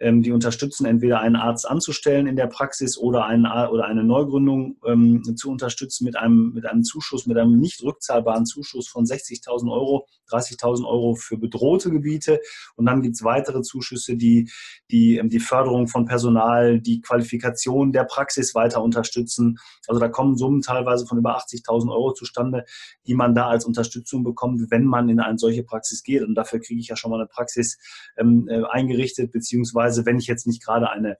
die 0.00 0.32
unterstützen, 0.32 0.86
entweder 0.86 1.20
einen 1.20 1.36
Arzt 1.36 1.68
anzustellen 1.68 2.26
in 2.26 2.36
der 2.36 2.46
Praxis 2.46 2.96
oder, 2.96 3.26
einen, 3.26 3.44
oder 3.44 3.84
eine 3.84 4.02
Neugründung 4.02 4.76
ähm, 4.86 5.22
zu 5.36 5.50
unterstützen 5.50 6.04
mit 6.04 6.16
einem, 6.16 6.52
mit 6.54 6.66
einem 6.66 6.84
Zuschuss, 6.84 7.26
mit 7.26 7.36
einem 7.36 7.58
nicht 7.58 7.82
rückzahlbaren 7.82 8.46
Zuschuss 8.46 8.88
von 8.88 9.04
60.000 9.04 9.70
Euro, 9.70 10.06
30.000 10.30 10.86
Euro 10.86 11.14
für 11.14 11.36
bedrohte 11.36 11.90
Gebiete. 11.90 12.40
Und 12.76 12.86
dann 12.86 13.02
gibt 13.02 13.16
es 13.16 13.24
weitere 13.24 13.62
Zuschüsse, 13.62 14.16
die, 14.16 14.50
die 14.90 15.18
ähm, 15.18 15.28
die 15.28 15.40
Förderung 15.40 15.86
von 15.86 16.06
Personal, 16.06 16.80
die 16.80 17.00
Qualifikation 17.00 17.92
der 17.92 18.04
Praxis 18.04 18.54
weiter 18.54 18.82
unterstützen. 18.82 19.58
Also 19.86 20.00
da 20.00 20.08
kommen 20.08 20.36
Summen 20.36 20.62
teilweise 20.62 21.06
von 21.06 21.18
über 21.18 21.36
80.000 21.38 21.90
Euro 21.90 22.12
zustande, 22.12 22.64
die 23.06 23.14
man 23.14 23.34
da 23.34 23.48
als 23.48 23.64
Unterstützung 23.64 24.24
bekommt, 24.24 24.70
wenn 24.70 24.84
man 24.84 25.08
in 25.08 25.20
eine 25.20 25.38
solche 25.38 25.62
Praxis 25.62 26.02
geht. 26.02 26.22
Und 26.22 26.34
dafür 26.34 26.60
kriege 26.60 26.80
ich 26.80 26.88
ja 26.88 26.96
schon 26.96 27.10
mal 27.10 27.18
eine 27.18 27.26
Praxis 27.26 27.78
ähm, 28.16 28.48
äh, 28.48 28.62
eingerichtet, 28.64 29.30
beziehungsweise 29.32 29.89
beziehungsweise 29.90 30.06
wenn 30.06 30.18
ich 30.18 30.26
jetzt 30.26 30.46
nicht 30.46 30.64
gerade 30.64 30.90
eine, 30.90 31.16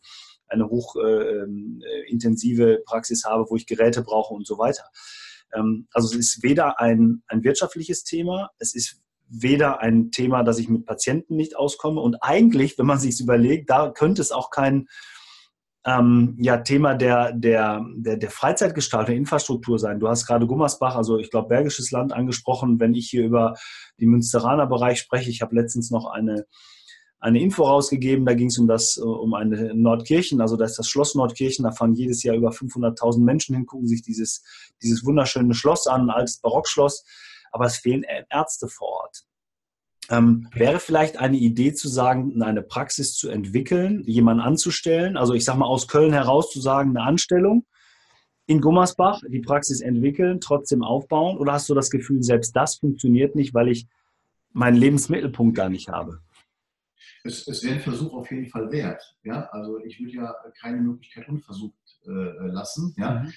eine 0.48 0.68
hochintensive 0.68 2.62
äh, 2.62 2.74
ähm, 2.74 2.82
Praxis 2.86 3.24
habe, 3.24 3.46
wo 3.48 3.56
ich 3.56 3.66
Geräte 3.66 4.02
brauche 4.02 4.34
und 4.34 4.46
so 4.46 4.58
weiter. 4.58 4.84
Ähm, 5.54 5.88
also 5.92 6.08
es 6.08 6.14
ist 6.14 6.42
weder 6.42 6.80
ein, 6.80 7.22
ein 7.28 7.44
wirtschaftliches 7.44 8.04
Thema, 8.04 8.50
es 8.58 8.74
ist 8.74 9.00
weder 9.28 9.80
ein 9.80 10.10
Thema, 10.10 10.42
dass 10.42 10.58
ich 10.58 10.68
mit 10.68 10.86
Patienten 10.86 11.36
nicht 11.36 11.56
auskomme 11.56 12.00
und 12.00 12.16
eigentlich, 12.20 12.76
wenn 12.78 12.86
man 12.86 12.98
sich 12.98 13.20
überlegt, 13.20 13.70
da 13.70 13.90
könnte 13.90 14.22
es 14.22 14.32
auch 14.32 14.50
kein 14.50 14.88
ähm, 15.86 16.36
ja, 16.40 16.58
Thema 16.58 16.94
der, 16.94 17.32
der, 17.32 17.82
der, 17.96 18.16
der 18.16 18.30
Freizeitgestaltung, 18.30 19.14
Infrastruktur 19.14 19.78
sein. 19.78 19.98
Du 19.98 20.08
hast 20.08 20.26
gerade 20.26 20.46
Gummersbach, 20.46 20.94
also 20.94 21.16
ich 21.18 21.30
glaube 21.30 21.48
Bergisches 21.48 21.90
Land 21.90 22.12
angesprochen, 22.12 22.80
wenn 22.80 22.92
ich 22.92 23.08
hier 23.08 23.24
über 23.24 23.54
den 23.98 24.10
Münsteraner 24.10 24.66
Bereich 24.66 24.98
spreche. 24.98 25.30
Ich 25.30 25.40
habe 25.40 25.54
letztens 25.54 25.90
noch 25.90 26.06
eine 26.10 26.44
eine 27.20 27.40
Info 27.40 27.64
rausgegeben, 27.64 28.24
da 28.24 28.34
ging 28.34 28.48
es 28.48 28.58
um 28.58 28.66
das, 28.66 28.96
äh, 28.96 29.02
um 29.02 29.34
eine 29.34 29.74
Nordkirchen, 29.74 30.40
also 30.40 30.56
da 30.56 30.64
ist 30.64 30.78
das 30.78 30.88
Schloss 30.88 31.14
Nordkirchen, 31.14 31.64
da 31.64 31.72
fahren 31.72 31.94
jedes 31.94 32.22
Jahr 32.22 32.36
über 32.36 32.50
500.000 32.50 33.22
Menschen 33.22 33.54
hin, 33.54 33.66
gucken 33.66 33.86
sich 33.86 34.02
dieses, 34.02 34.42
dieses 34.82 35.04
wunderschöne 35.04 35.54
Schloss 35.54 35.86
an, 35.86 36.02
ein 36.02 36.10
altes 36.10 36.38
Barockschloss, 36.38 37.04
aber 37.52 37.66
es 37.66 37.76
fehlen 37.76 38.04
Ärzte 38.30 38.68
vor 38.68 38.88
Ort. 38.88 39.24
Ähm, 40.08 40.48
wäre 40.52 40.80
vielleicht 40.80 41.18
eine 41.18 41.36
Idee 41.36 41.72
zu 41.72 41.88
sagen, 41.88 42.42
eine 42.42 42.62
Praxis 42.62 43.14
zu 43.14 43.28
entwickeln, 43.28 44.02
jemanden 44.06 44.42
anzustellen, 44.42 45.16
also 45.16 45.34
ich 45.34 45.44
sage 45.44 45.58
mal 45.58 45.66
aus 45.66 45.86
Köln 45.86 46.12
heraus 46.12 46.50
zu 46.50 46.60
sagen, 46.60 46.90
eine 46.90 47.06
Anstellung, 47.06 47.64
in 48.50 48.60
Gummersbach 48.60 49.20
die 49.28 49.38
Praxis 49.38 49.80
entwickeln, 49.80 50.40
trotzdem 50.40 50.82
aufbauen? 50.82 51.38
Oder 51.38 51.52
hast 51.52 51.68
du 51.68 51.74
das 51.74 51.88
Gefühl, 51.88 52.24
selbst 52.24 52.56
das 52.56 52.74
funktioniert 52.74 53.36
nicht, 53.36 53.54
weil 53.54 53.68
ich 53.68 53.86
meinen 54.52 54.76
Lebensmittelpunkt 54.76 55.56
gar 55.56 55.68
nicht 55.68 55.88
habe? 55.88 56.18
Es, 57.24 57.46
es 57.46 57.62
wäre 57.62 57.74
ein 57.74 57.80
Versuch 57.80 58.12
auf 58.14 58.30
jeden 58.30 58.48
Fall 58.48 58.70
wert. 58.70 59.02
Ja? 59.24 59.48
Also 59.50 59.78
ich 59.78 60.00
würde 60.00 60.12
ja 60.12 60.34
keine 60.60 60.78
Möglichkeit 60.78 61.28
unversucht 61.28 61.74
äh, 62.06 62.46
lassen, 62.46 62.94
ja? 62.96 63.20
Mhm. 63.20 63.32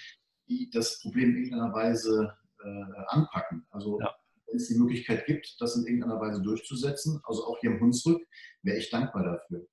die 0.48 0.70
das 0.72 1.00
Problem 1.02 1.32
in 1.32 1.44
irgendeiner 1.44 1.74
Weise 1.74 2.34
äh, 2.64 3.06
anpacken. 3.08 3.66
Also 3.72 4.00
ja. 4.00 4.14
wenn 4.48 4.58
es 4.58 4.68
die 4.68 4.78
Möglichkeit 4.78 5.26
gibt, 5.26 5.56
das 5.60 5.76
in 5.76 5.86
irgendeiner 5.86 6.20
Weise 6.20 6.42
durchzusetzen, 6.42 7.22
also 7.26 7.46
auch 7.46 7.58
hier 7.60 7.72
im 7.72 7.80
Hunsrück, 7.80 8.22
wäre 8.62 8.78
ich 8.78 8.90
dankbar 8.90 9.24
dafür. 9.24 9.68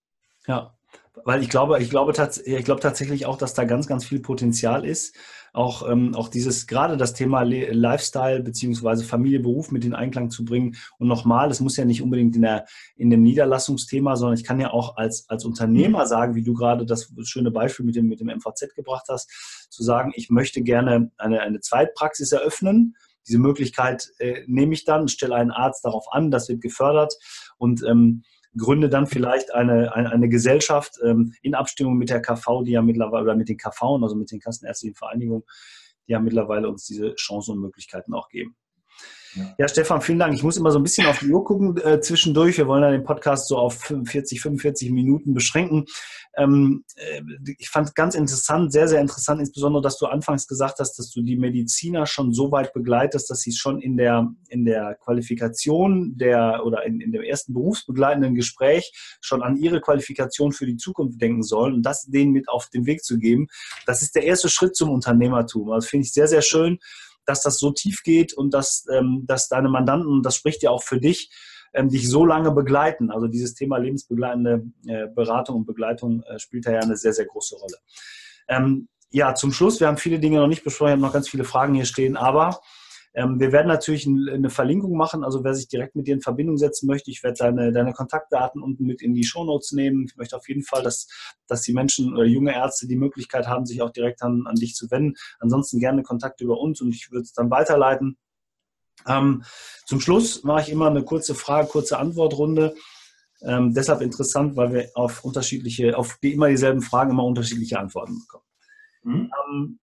Ja, 0.46 0.76
weil 1.24 1.42
ich 1.42 1.48
glaube, 1.48 1.80
ich 1.82 1.90
glaube, 1.90 2.12
ich 2.44 2.64
glaube 2.64 2.80
tatsächlich 2.80 3.26
auch, 3.26 3.36
dass 3.36 3.54
da 3.54 3.64
ganz, 3.64 3.86
ganz 3.86 4.04
viel 4.04 4.20
Potenzial 4.20 4.84
ist. 4.84 5.14
Auch, 5.52 5.88
ähm, 5.90 6.14
auch 6.14 6.28
dieses, 6.28 6.68
gerade 6.68 6.96
das 6.96 7.12
Thema 7.12 7.42
Lifestyle 7.42 8.40
beziehungsweise 8.40 9.02
Familie, 9.02 9.40
Beruf 9.40 9.72
mit 9.72 9.84
in 9.84 9.94
Einklang 9.94 10.30
zu 10.30 10.44
bringen. 10.44 10.76
Und 10.98 11.08
nochmal, 11.08 11.50
es 11.50 11.60
muss 11.60 11.76
ja 11.76 11.84
nicht 11.84 12.02
unbedingt 12.02 12.36
in, 12.36 12.42
der, 12.42 12.66
in 12.94 13.10
dem 13.10 13.22
Niederlassungsthema, 13.22 14.14
sondern 14.14 14.38
ich 14.38 14.44
kann 14.44 14.60
ja 14.60 14.70
auch 14.70 14.96
als, 14.96 15.28
als 15.28 15.44
Unternehmer 15.44 16.06
sagen, 16.06 16.36
wie 16.36 16.44
du 16.44 16.54
gerade 16.54 16.86
das 16.86 17.12
schöne 17.24 17.50
Beispiel 17.50 17.84
mit 17.84 17.96
dem, 17.96 18.06
mit 18.06 18.20
dem 18.20 18.28
MVZ 18.28 18.76
gebracht 18.76 19.06
hast, 19.08 19.66
zu 19.70 19.82
sagen, 19.82 20.12
ich 20.14 20.30
möchte 20.30 20.62
gerne 20.62 21.10
eine, 21.18 21.40
eine 21.40 21.58
Zweitpraxis 21.58 22.30
eröffnen. 22.30 22.94
Diese 23.26 23.38
Möglichkeit 23.38 24.08
äh, 24.18 24.44
nehme 24.46 24.74
ich 24.74 24.84
dann, 24.84 25.08
stelle 25.08 25.34
einen 25.34 25.50
Arzt 25.50 25.84
darauf 25.84 26.06
an, 26.12 26.30
das 26.30 26.48
wird 26.48 26.60
gefördert 26.60 27.14
und 27.58 27.82
ähm, 27.82 28.22
gründe 28.56 28.88
dann 28.88 29.06
vielleicht 29.06 29.54
eine, 29.54 29.94
eine, 29.94 30.10
eine 30.10 30.28
Gesellschaft 30.28 30.98
ähm, 31.04 31.34
in 31.42 31.54
Abstimmung 31.54 31.96
mit 31.96 32.10
der 32.10 32.20
KV, 32.20 32.64
die 32.64 32.72
ja 32.72 32.82
mittlerweile, 32.82 33.24
oder 33.24 33.36
mit 33.36 33.48
den 33.48 33.56
KV, 33.56 34.02
also 34.02 34.16
mit 34.16 34.30
den 34.30 34.40
Kassenärztlichen 34.40 34.96
Vereinigungen, 34.96 35.44
die 36.06 36.12
ja 36.12 36.20
mittlerweile 36.20 36.68
uns 36.68 36.84
diese 36.84 37.14
Chancen 37.14 37.52
und 37.52 37.60
Möglichkeiten 37.60 38.14
auch 38.14 38.28
geben. 38.28 38.56
Ja. 39.34 39.54
ja. 39.58 39.68
Stefan, 39.68 40.00
vielen 40.00 40.18
Dank. 40.18 40.34
Ich 40.34 40.42
muss 40.42 40.56
immer 40.56 40.70
so 40.70 40.78
ein 40.78 40.82
bisschen 40.82 41.06
auf 41.06 41.18
die 41.18 41.30
Uhr 41.30 41.44
gucken 41.44 41.76
äh, 41.78 42.00
zwischendurch. 42.00 42.58
Wir 42.58 42.66
wollen 42.66 42.82
ja 42.82 42.90
den 42.90 43.04
Podcast 43.04 43.48
so 43.48 43.58
auf 43.58 43.74
45, 43.74 44.40
45 44.40 44.90
Minuten 44.90 45.34
beschränken. 45.34 45.86
Ähm, 46.36 46.84
äh, 46.96 47.22
ich 47.58 47.68
fand 47.68 47.94
ganz 47.94 48.14
interessant, 48.14 48.72
sehr, 48.72 48.88
sehr 48.88 49.00
interessant, 49.00 49.40
insbesondere, 49.40 49.82
dass 49.82 49.98
du 49.98 50.06
anfangs 50.06 50.46
gesagt 50.46 50.78
hast, 50.78 50.98
dass 50.98 51.10
du 51.10 51.22
die 51.22 51.36
Mediziner 51.36 52.06
schon 52.06 52.32
so 52.32 52.52
weit 52.52 52.72
begleitest, 52.72 53.30
dass 53.30 53.40
sie 53.40 53.52
schon 53.52 53.80
in 53.80 53.96
der, 53.96 54.28
in 54.48 54.64
der 54.64 54.96
Qualifikation 54.96 56.16
der 56.16 56.62
oder 56.64 56.84
in, 56.84 57.00
in 57.00 57.12
dem 57.12 57.22
ersten 57.22 57.52
berufsbegleitenden 57.52 58.34
Gespräch 58.34 58.92
schon 59.20 59.42
an 59.42 59.56
ihre 59.56 59.80
Qualifikation 59.80 60.52
für 60.52 60.66
die 60.66 60.76
Zukunft 60.76 61.20
denken 61.20 61.42
sollen 61.42 61.74
und 61.74 61.82
das 61.82 62.06
denen 62.06 62.32
mit 62.32 62.48
auf 62.48 62.68
den 62.68 62.86
Weg 62.86 63.04
zu 63.04 63.18
geben. 63.18 63.48
Das 63.86 64.02
ist 64.02 64.14
der 64.14 64.24
erste 64.24 64.48
Schritt 64.48 64.76
zum 64.76 64.90
Unternehmertum. 64.90 65.68
Das 65.68 65.74
also 65.74 65.88
finde 65.88 66.06
ich 66.06 66.12
sehr, 66.12 66.28
sehr 66.28 66.42
schön 66.42 66.78
dass 67.26 67.42
das 67.42 67.58
so 67.58 67.70
tief 67.70 68.02
geht 68.02 68.32
und 68.32 68.54
dass, 68.54 68.86
ähm, 68.92 69.24
dass 69.26 69.48
deine 69.48 69.68
Mandanten, 69.68 70.10
und 70.10 70.24
das 70.24 70.36
spricht 70.36 70.62
ja 70.62 70.70
auch 70.70 70.82
für 70.82 71.00
dich, 71.00 71.30
ähm, 71.72 71.88
dich 71.88 72.08
so 72.08 72.24
lange 72.24 72.50
begleiten. 72.50 73.10
Also 73.10 73.28
dieses 73.28 73.54
Thema 73.54 73.78
lebensbegleitende 73.78 74.64
äh, 74.86 75.06
Beratung 75.08 75.56
und 75.56 75.66
Begleitung 75.66 76.22
äh, 76.24 76.38
spielt 76.38 76.66
da 76.66 76.72
ja 76.72 76.80
eine 76.80 76.96
sehr, 76.96 77.12
sehr 77.12 77.26
große 77.26 77.56
Rolle. 77.56 77.76
Ähm, 78.48 78.88
ja, 79.10 79.34
zum 79.34 79.52
Schluss, 79.52 79.80
wir 79.80 79.86
haben 79.86 79.96
viele 79.96 80.20
Dinge 80.20 80.38
noch 80.38 80.46
nicht 80.46 80.64
besprochen, 80.64 80.88
wir 80.88 80.92
haben 80.92 81.00
noch 81.00 81.12
ganz 81.12 81.28
viele 81.28 81.44
Fragen 81.44 81.74
hier 81.74 81.84
stehen, 81.84 82.16
aber 82.16 82.60
wir 83.12 83.50
werden 83.50 83.66
natürlich 83.66 84.06
eine 84.06 84.50
Verlinkung 84.50 84.96
machen, 84.96 85.24
also 85.24 85.42
wer 85.42 85.54
sich 85.54 85.66
direkt 85.66 85.96
mit 85.96 86.06
dir 86.06 86.14
in 86.14 86.20
Verbindung 86.20 86.58
setzen 86.58 86.86
möchte, 86.86 87.10
ich 87.10 87.24
werde 87.24 87.38
deine, 87.38 87.72
deine 87.72 87.92
Kontaktdaten 87.92 88.62
unten 88.62 88.84
mit 88.84 89.02
in 89.02 89.14
die 89.14 89.24
Shownotes 89.24 89.72
nehmen. 89.72 90.06
Ich 90.08 90.16
möchte 90.16 90.36
auf 90.36 90.48
jeden 90.48 90.62
Fall, 90.62 90.84
dass, 90.84 91.08
dass 91.48 91.62
die 91.62 91.72
Menschen 91.72 92.12
oder 92.12 92.24
junge 92.24 92.54
Ärzte 92.54 92.86
die 92.86 92.96
Möglichkeit 92.96 93.48
haben, 93.48 93.66
sich 93.66 93.82
auch 93.82 93.90
direkt 93.90 94.22
an, 94.22 94.44
an 94.46 94.54
dich 94.54 94.74
zu 94.74 94.90
wenden. 94.92 95.16
Ansonsten 95.40 95.80
gerne 95.80 96.04
Kontakt 96.04 96.40
über 96.40 96.60
uns 96.60 96.80
und 96.80 96.94
ich 96.94 97.10
würde 97.10 97.22
es 97.22 97.32
dann 97.32 97.50
weiterleiten. 97.50 98.16
Ähm, 99.08 99.42
zum 99.86 100.00
Schluss 100.00 100.44
mache 100.44 100.62
ich 100.62 100.68
immer 100.68 100.88
eine 100.88 101.02
kurze 101.02 101.34
Frage, 101.34 101.68
kurze 101.68 101.98
Antwortrunde. 101.98 102.74
Ähm, 103.42 103.72
deshalb 103.74 104.02
interessant, 104.02 104.56
weil 104.56 104.72
wir 104.72 104.90
auf 104.94 105.24
unterschiedliche, 105.24 105.96
auf 105.96 106.18
die 106.22 106.34
immer 106.34 106.48
dieselben 106.48 106.82
Fragen 106.82 107.10
immer 107.10 107.24
unterschiedliche 107.24 107.78
Antworten 107.80 108.20
bekommen. 108.20 108.44
Mhm. 109.02 109.32
Ähm, 109.50 109.78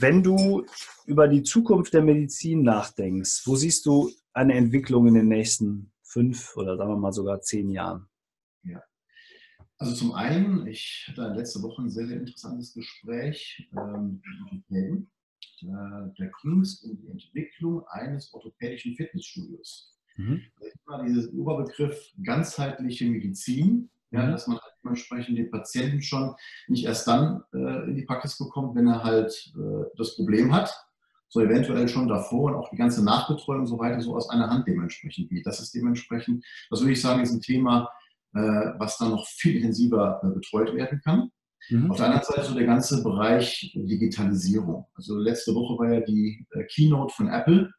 wenn 0.00 0.22
du 0.22 0.64
über 1.06 1.28
die 1.28 1.42
Zukunft 1.42 1.94
der 1.94 2.02
Medizin 2.02 2.62
nachdenkst, 2.62 3.42
wo 3.46 3.56
siehst 3.56 3.86
du 3.86 4.10
eine 4.32 4.54
Entwicklung 4.54 5.06
in 5.06 5.14
den 5.14 5.28
nächsten 5.28 5.92
fünf 6.02 6.56
oder 6.56 6.76
sagen 6.76 6.90
wir 6.90 6.96
mal 6.96 7.12
sogar 7.12 7.40
zehn 7.40 7.70
Jahren? 7.70 8.08
Ja. 8.64 8.82
Also 9.78 9.94
zum 9.94 10.12
einen, 10.12 10.66
ich 10.66 11.06
hatte 11.08 11.32
letzte 11.34 11.62
Woche 11.62 11.82
ein 11.82 11.90
sehr, 11.90 12.06
sehr 12.06 12.18
interessantes 12.18 12.72
Gespräch 12.72 13.68
ähm, 13.76 14.22
mit 14.50 15.06
ging 16.42 16.60
es 16.60 16.82
um 16.82 16.96
die 17.00 17.08
Entwicklung 17.08 17.86
eines 17.88 18.32
orthopädischen 18.32 18.96
Fitnessstudios. 18.96 19.96
Mhm. 20.16 20.42
Ist 20.60 20.76
immer 20.86 21.04
dieser 21.04 21.32
Oberbegriff 21.34 22.12
ganzheitliche 22.22 23.06
Medizin 23.06 23.90
ja, 24.12 24.26
mhm. 24.26 24.32
dass 24.32 24.46
man 24.46 24.58
dementsprechend 24.82 25.38
den 25.38 25.50
Patienten 25.50 26.02
schon 26.02 26.34
nicht 26.68 26.84
erst 26.84 27.06
dann 27.06 27.42
äh, 27.54 27.88
in 27.88 27.96
die 27.96 28.04
Praxis 28.04 28.38
bekommt, 28.38 28.74
wenn 28.74 28.86
er 28.86 29.02
halt 29.02 29.52
äh, 29.56 29.84
das 29.96 30.16
Problem 30.16 30.52
hat, 30.52 30.74
so 31.28 31.40
eventuell 31.40 31.88
schon 31.88 32.08
davor 32.08 32.50
und 32.50 32.56
auch 32.56 32.70
die 32.70 32.76
ganze 32.76 33.02
Nachbetreuung 33.02 33.60
und 33.60 33.66
so 33.66 33.78
weiter 33.78 34.00
so 34.00 34.14
aus 34.14 34.28
einer 34.28 34.50
Hand 34.50 34.66
dementsprechend 34.68 35.30
geht. 35.30 35.46
Das 35.46 35.60
ist 35.60 35.74
dementsprechend, 35.74 36.44
das 36.70 36.80
würde 36.80 36.92
ich 36.92 37.00
sagen, 37.00 37.22
ist 37.22 37.32
ein 37.32 37.40
Thema, 37.40 37.88
äh, 38.34 38.40
was 38.78 38.98
da 38.98 39.08
noch 39.08 39.26
viel 39.26 39.56
intensiver 39.56 40.20
äh, 40.22 40.28
betreut 40.28 40.74
werden 40.74 41.00
kann. 41.02 41.30
Mhm. 41.70 41.90
Auf 41.90 41.96
der 41.96 42.06
anderen 42.06 42.24
Seite 42.24 42.44
so 42.44 42.54
der 42.54 42.66
ganze 42.66 43.02
Bereich 43.02 43.72
Digitalisierung. 43.74 44.86
Also 44.94 45.16
letzte 45.16 45.54
Woche 45.54 45.78
war 45.78 45.92
ja 45.92 46.00
die 46.00 46.46
äh, 46.50 46.64
Keynote 46.64 47.14
von 47.14 47.28
Apple. 47.28 47.70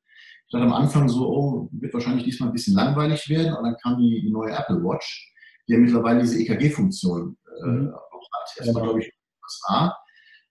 Ich 0.48 0.52
dachte 0.52 0.66
am 0.66 0.74
Anfang 0.74 1.10
so, 1.10 1.28
oh, 1.28 1.70
wird 1.72 1.94
wahrscheinlich 1.94 2.24
diesmal 2.24 2.50
ein 2.50 2.54
bisschen 2.54 2.76
langweilig 2.76 3.28
werden. 3.30 3.54
Und 3.54 3.64
dann 3.64 3.78
kam 3.82 3.98
die, 3.98 4.22
die 4.22 4.32
neue 4.32 4.52
Apple 4.52 4.84
Watch 4.84 5.33
die 5.68 5.74
ja 5.74 5.80
mittlerweile 5.80 6.22
diese 6.22 6.40
EKG-Funktion 6.40 7.38
äh, 7.64 7.68
mhm. 7.68 7.94
auch 7.94 8.30
hat. 8.34 8.58
Erstmal, 8.58 8.84
glaube 8.84 9.02
ich, 9.02 9.12
was 9.42 9.62
war. 9.68 9.98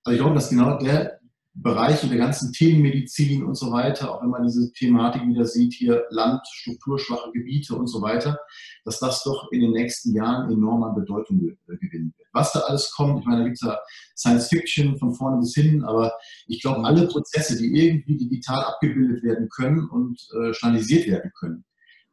Also 0.05 0.15
ich 0.15 0.21
glaube, 0.21 0.35
dass 0.35 0.51
genau 0.51 0.79
der 0.79 1.21
Bereich 1.55 2.01
der 2.01 2.17
ganzen 2.17 2.51
Themenmedizin 2.53 3.45
und 3.45 3.57
so 3.57 3.71
weiter, 3.73 4.11
auch 4.11 4.23
wenn 4.23 4.31
man 4.31 4.45
diese 4.45 4.73
Thematik 4.73 5.23
wieder 5.29 5.45
sieht, 5.45 5.75
hier 5.75 6.07
Land, 6.09 6.41
strukturschwache 6.51 7.31
Gebiete 7.31 7.75
und 7.75 7.89
so 7.89 8.01
weiter, 8.01 8.39
dass 8.87 9.01
das 9.01 9.23
doch 9.23 9.53
in 9.53 9.61
den 9.61 9.73
nächsten 9.73 10.15
Jahren 10.15 10.51
enorm 10.51 10.83
an 10.83 10.95
Bedeutung 10.95 11.41
äh, 11.41 11.77
gewinnen 11.77 12.15
wird. 12.17 12.29
Was 12.33 12.53
da 12.53 12.61
alles 12.61 12.91
kommt, 12.93 13.21
ich 13.21 13.27
meine, 13.27 13.41
da 13.41 13.45
gibt 13.45 13.57
es 13.57 13.67
ja 13.69 13.79
Science 14.17 14.49
Fiction 14.49 14.99
von 14.99 15.13
vorne 15.13 15.41
bis 15.41 15.55
hin, 15.55 15.85
aber 15.85 16.15
ich 16.47 16.63
glaube, 16.63 16.87
alle 16.87 17.07
Prozesse, 17.07 17.59
die 17.59 17.87
irgendwie 17.87 18.17
digital 18.17 18.65
abgebildet 18.65 19.23
werden 19.23 19.51
können 19.51 19.91
und 19.91 20.27
äh, 20.41 20.55
standardisiert 20.55 21.07
werden 21.07 21.33
können, 21.39 21.65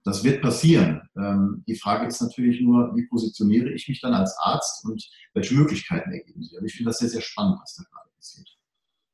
das 0.03 0.23
wird 0.23 0.41
passieren. 0.41 1.01
Ähm, 1.17 1.63
die 1.67 1.75
Frage 1.75 2.07
ist 2.07 2.21
natürlich 2.21 2.61
nur, 2.61 2.95
wie 2.95 3.05
positioniere 3.07 3.69
ich 3.71 3.87
mich 3.87 4.01
dann 4.01 4.13
als 4.13 4.35
Arzt 4.41 4.85
und 4.85 5.03
welche 5.33 5.55
Möglichkeiten 5.55 6.11
ergeben 6.11 6.41
sich. 6.41 6.57
Aber 6.57 6.65
ich 6.65 6.73
finde 6.73 6.89
das 6.89 6.99
sehr, 6.99 7.09
sehr 7.09 7.21
spannend, 7.21 7.57
was 7.61 7.75
da 7.75 7.83
gerade 7.91 8.09
passiert. 8.15 8.47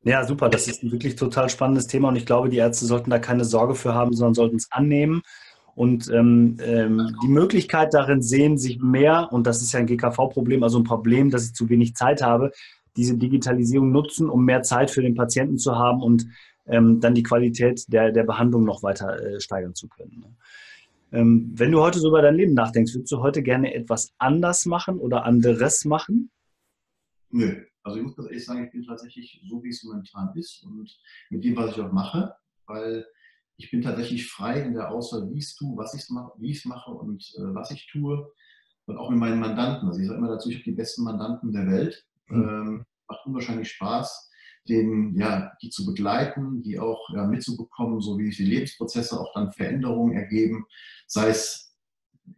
Ja, 0.03 0.23
super. 0.23 0.49
Das 0.49 0.67
ist 0.67 0.83
ein 0.83 0.91
wirklich 0.91 1.15
total 1.15 1.49
spannendes 1.49 1.87
Thema 1.87 2.09
und 2.09 2.15
ich 2.15 2.25
glaube, 2.27 2.49
die 2.49 2.57
Ärzte 2.57 2.85
sollten 2.85 3.09
da 3.09 3.19
keine 3.19 3.43
Sorge 3.43 3.73
für 3.73 3.93
haben, 3.95 4.13
sondern 4.13 4.35
sollten 4.35 4.57
es 4.57 4.71
annehmen 4.71 5.23
und 5.75 6.09
ähm, 6.09 6.57
ähm, 6.61 7.17
die 7.21 7.27
Möglichkeit 7.27 7.93
darin 7.93 8.21
sehen, 8.21 8.57
sich 8.57 8.79
mehr, 8.79 9.27
und 9.31 9.45
das 9.45 9.61
ist 9.61 9.73
ja 9.73 9.79
ein 9.79 9.87
GKV-Problem, 9.87 10.63
also 10.63 10.79
ein 10.79 10.85
Problem, 10.85 11.29
dass 11.29 11.47
ich 11.47 11.53
zu 11.53 11.67
wenig 11.69 11.95
Zeit 11.95 12.21
habe, 12.21 12.51
diese 12.95 13.17
Digitalisierung 13.17 13.91
nutzen, 13.91 14.29
um 14.29 14.45
mehr 14.45 14.63
Zeit 14.63 14.89
für 14.89 15.01
den 15.01 15.15
Patienten 15.15 15.57
zu 15.57 15.75
haben 15.75 16.01
und 16.01 16.27
ähm, 16.65 17.01
dann 17.01 17.13
die 17.13 17.23
Qualität 17.23 17.91
der, 17.91 18.11
der 18.11 18.23
Behandlung 18.23 18.63
noch 18.63 18.83
weiter 18.83 19.21
äh, 19.21 19.41
steigern 19.41 19.75
zu 19.75 19.89
können. 19.89 20.19
Ne? 20.19 20.35
Ähm, 21.11 21.51
wenn 21.53 21.71
du 21.71 21.81
heute 21.81 21.99
so 21.99 22.09
über 22.09 22.21
dein 22.21 22.35
Leben 22.35 22.53
nachdenkst, 22.53 22.93
würdest 22.93 23.11
du 23.11 23.19
heute 23.19 23.43
gerne 23.43 23.73
etwas 23.73 24.13
anders 24.17 24.65
machen 24.65 24.97
oder 24.97 25.23
anderes 25.23 25.85
machen? 25.85 26.31
Nö. 27.29 27.63
Also 27.83 27.99
ich 27.99 28.03
muss 28.03 28.15
ganz 28.15 28.29
ehrlich 28.29 28.45
sagen, 28.45 28.65
ich 28.65 28.71
bin 28.71 28.83
tatsächlich 28.83 29.41
so, 29.47 29.63
wie 29.63 29.69
es 29.69 29.83
momentan 29.83 30.31
ist 30.35 30.63
und 30.63 30.89
mit 31.29 31.43
dem, 31.43 31.55
was 31.55 31.75
ich 31.75 31.81
auch 31.81 31.91
mache, 31.91 32.33
weil 32.65 33.05
ich 33.57 33.69
bin 33.69 33.81
tatsächlich 33.81 34.27
frei 34.27 34.61
in 34.61 34.73
der 34.73 34.89
Auswahl, 34.91 35.29
wie 35.29 35.37
ich 35.37 35.45
es 35.45 35.55
tue, 35.55 35.77
was 35.77 35.93
ich 35.93 36.09
mache, 36.09 36.31
wie 36.39 36.51
ich 36.51 36.57
es 36.57 36.65
mache 36.65 36.91
und 36.91 37.23
äh, 37.37 37.53
was 37.53 37.71
ich 37.71 37.87
tue. 37.91 38.31
Und 38.87 38.97
auch 38.97 39.09
mit 39.09 39.19
meinen 39.19 39.39
Mandanten. 39.39 39.87
Also 39.87 39.99
ich 39.99 40.07
sage 40.07 40.17
immer 40.17 40.29
dazu, 40.29 40.49
ich 40.49 40.55
habe 40.55 40.63
die 40.63 40.71
besten 40.71 41.03
Mandanten 41.03 41.51
der 41.51 41.67
Welt. 41.67 42.05
Mhm. 42.27 42.43
Ähm, 42.43 42.85
macht 43.07 43.25
unwahrscheinlich 43.25 43.71
Spaß 43.71 44.31
den, 44.67 45.15
ja, 45.17 45.51
die 45.61 45.69
zu 45.69 45.85
begleiten, 45.85 46.63
die 46.63 46.79
auch 46.79 47.09
ja, 47.13 47.25
mitzubekommen, 47.25 48.01
so 48.01 48.17
wie 48.17 48.29
die 48.29 48.43
Lebensprozesse 48.45 49.19
auch 49.19 49.31
dann 49.33 49.51
Veränderungen 49.51 50.15
ergeben. 50.15 50.65
Sei 51.07 51.29
es, 51.29 51.75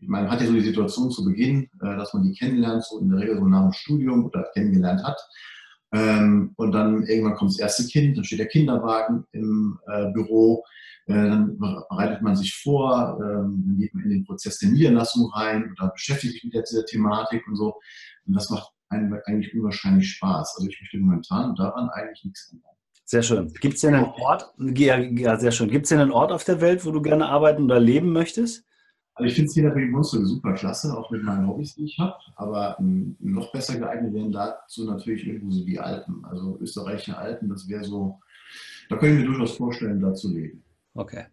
man 0.01 0.29
hat 0.29 0.41
ja 0.41 0.47
so 0.47 0.53
die 0.53 0.61
Situation 0.61 1.09
zu 1.11 1.23
Beginn, 1.23 1.69
äh, 1.81 1.95
dass 1.95 2.13
man 2.13 2.23
die 2.23 2.33
kennenlernt, 2.33 2.83
so 2.83 2.99
in 2.99 3.09
der 3.09 3.19
Regel 3.19 3.37
so 3.37 3.45
nach 3.45 3.63
dem 3.63 3.73
Studium 3.73 4.25
oder 4.25 4.49
kennengelernt 4.53 5.03
hat. 5.03 5.17
Ähm, 5.93 6.53
und 6.57 6.73
dann 6.73 7.03
irgendwann 7.03 7.35
kommt 7.35 7.51
das 7.51 7.59
erste 7.59 7.87
Kind, 7.87 8.17
dann 8.17 8.25
steht 8.25 8.39
der 8.39 8.47
Kinderwagen 8.47 9.25
im 9.31 9.79
äh, 9.87 10.11
Büro, 10.11 10.65
äh, 11.05 11.13
dann 11.13 11.57
bereitet 11.57 12.21
man 12.21 12.35
sich 12.35 12.53
vor, 12.55 13.17
ähm, 13.21 13.63
dann 13.65 13.77
geht 13.77 13.93
man 13.93 14.03
in 14.03 14.09
den 14.09 14.25
Prozess 14.25 14.59
der 14.59 14.69
Niederlassung 14.69 15.31
rein 15.31 15.71
oder 15.71 15.89
beschäftigt 15.91 16.33
sich 16.33 16.43
mit 16.43 16.53
der 16.53 16.85
Thematik 16.85 17.47
und 17.47 17.55
so. 17.55 17.75
Und 18.25 18.35
das 18.35 18.49
macht 18.49 18.73
eigentlich 18.89 19.53
unwahrscheinlich 19.53 20.09
Spaß. 20.11 20.55
Also 20.57 20.69
ich 20.69 20.79
möchte 20.81 20.97
momentan 20.97 21.55
daran 21.55 21.89
eigentlich 21.89 22.23
nichts 22.25 22.51
ändern. 22.51 22.71
Sehr 23.05 23.23
schön. 23.23 23.53
Gibt 23.61 23.75
es 23.75 23.81
denn 23.81 23.95
einen 23.95 24.05
Ort, 24.05 24.53
ja, 24.57 24.97
ja 24.97 25.39
sehr 25.39 25.51
schön. 25.51 25.69
Gibt 25.69 25.85
es 25.85 25.89
denn 25.89 25.99
einen 25.99 26.11
Ort 26.11 26.31
auf 26.31 26.43
der 26.43 26.59
Welt, 26.59 26.85
wo 26.85 26.91
du 26.91 27.01
gerne 27.01 27.27
arbeiten 27.27 27.63
oder 27.63 27.79
leben 27.79 28.11
möchtest? 28.11 28.65
Also 29.17 29.29
ich 29.29 29.35
finde 29.35 29.49
Szenerie 29.49 29.85
Munster 29.85 30.23
super 30.25 30.53
klasse, 30.53 30.95
auch 30.95 31.09
mit 31.09 31.23
meinen 31.23 31.47
Hobbys, 31.47 31.73
die 31.73 31.85
ich 31.85 31.97
habe. 31.97 32.13
Aber 32.35 32.77
ähm, 32.79 33.15
noch 33.19 33.51
besser 33.51 33.79
geeignet 33.79 34.13
wären 34.13 34.31
dazu 34.31 34.85
natürlich 34.85 35.25
irgendwo 35.25 35.51
so 35.51 35.65
die 35.65 35.79
Alpen. 35.79 36.23
Also 36.25 36.59
österreichische 36.59 37.17
Alpen, 37.17 37.49
das 37.49 37.67
wäre 37.67 37.83
so, 37.83 38.19
da 38.89 38.97
können 38.97 39.17
wir 39.17 39.25
durchaus 39.25 39.57
vorstellen, 39.57 40.01
da 40.01 40.13
zu 40.13 40.31
leben. 40.31 40.63
Okay, 40.93 41.25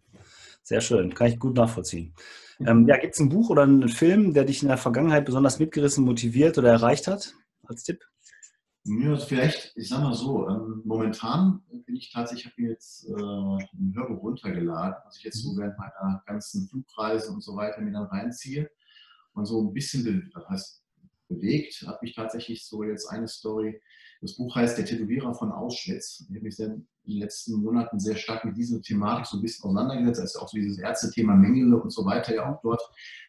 sehr 0.63 0.81
schön. 0.81 1.13
Kann 1.13 1.27
ich 1.27 1.39
gut 1.39 1.57
nachvollziehen. 1.57 2.15
Ähm, 2.61 2.87
ja, 2.87 2.97
gibt 2.97 3.15
es 3.15 3.21
ein 3.21 3.29
Buch 3.29 3.51
oder 3.51 3.65
einen 3.65 3.89
Film, 3.89 4.33
der 4.33 4.45
dich 4.45 4.63
in 4.63 4.69
der 4.69 4.79
Vergangenheit 4.79 5.25
besonders 5.25 5.59
mitgerissen, 5.59 6.05
motiviert 6.05 6.57
oder 6.57 6.71
erreicht 6.71 7.07
hat, 7.07 7.35
als 7.69 7.83
Tipp? 7.83 8.01
Ja, 8.87 9.13
also 9.13 9.27
vielleicht, 9.27 9.73
ich 9.77 9.89
sag 9.89 10.03
mal 10.03 10.13
so, 10.13 10.47
ähm, 10.47 10.83
momentan 10.85 11.63
bin 11.71 11.97
ich 11.97 12.13
tatsächlich, 12.13 12.45
ich 12.45 12.53
habe 12.53 12.63
mir 12.63 12.71
jetzt 12.73 13.09
äh, 13.09 13.13
ein 13.13 13.95
Hörbuch 13.95 14.23
runtergeladen, 14.23 14.97
was 15.07 15.17
ich 15.17 15.25
jetzt 15.25 15.43
so 15.43 15.53
mhm. 15.53 15.59
während 15.59 15.79
meiner 15.79 16.23
ganzen 16.27 16.69
Flugreise 16.69 17.33
und 17.33 17.43
so 17.43 17.57
weiter 17.57 17.81
mir 17.81 17.93
dann 17.93 18.07
reinziehe. 18.07 18.71
Und 19.33 19.47
so 19.47 19.63
ein 19.63 19.73
bisschen 19.73 20.05
be 20.05 20.31
das 20.35 20.49
heißt, 20.49 20.85
bewegt 21.29 21.83
hat 21.87 22.03
mich 22.03 22.15
tatsächlich 22.15 22.67
so 22.67 22.85
jetzt 22.85 23.07
eine 23.07 23.27
Story. 23.27 23.81
Das 24.25 24.37
Buch 24.37 24.55
heißt 24.57 24.79
Der 24.79 24.85
Tätowierer 24.85 25.35
von 25.35 25.53
Auschwitz. 25.53 26.25
Ich 26.29 26.35
habe 26.35 26.45
mich 26.45 26.57
sehr, 26.57 26.69
in 26.69 26.87
den 27.07 27.19
letzten 27.19 27.61
Monaten 27.61 28.01
sehr 28.01 28.17
stark 28.17 28.45
mit 28.45 28.57
dieser 28.57 28.81
Thematik 28.81 29.27
so 29.27 29.37
ein 29.37 29.43
bisschen 29.43 29.65
auseinandergesetzt. 29.65 30.21
Also 30.21 30.39
auch 30.41 30.49
so 30.49 30.57
dieses 30.57 30.79
Ärztethema 30.79 31.35
Mengele 31.35 31.77
und 31.77 31.91
so 31.91 32.05
weiter 32.07 32.35
ja 32.35 32.53
auch 32.53 32.61
dort 32.63 32.81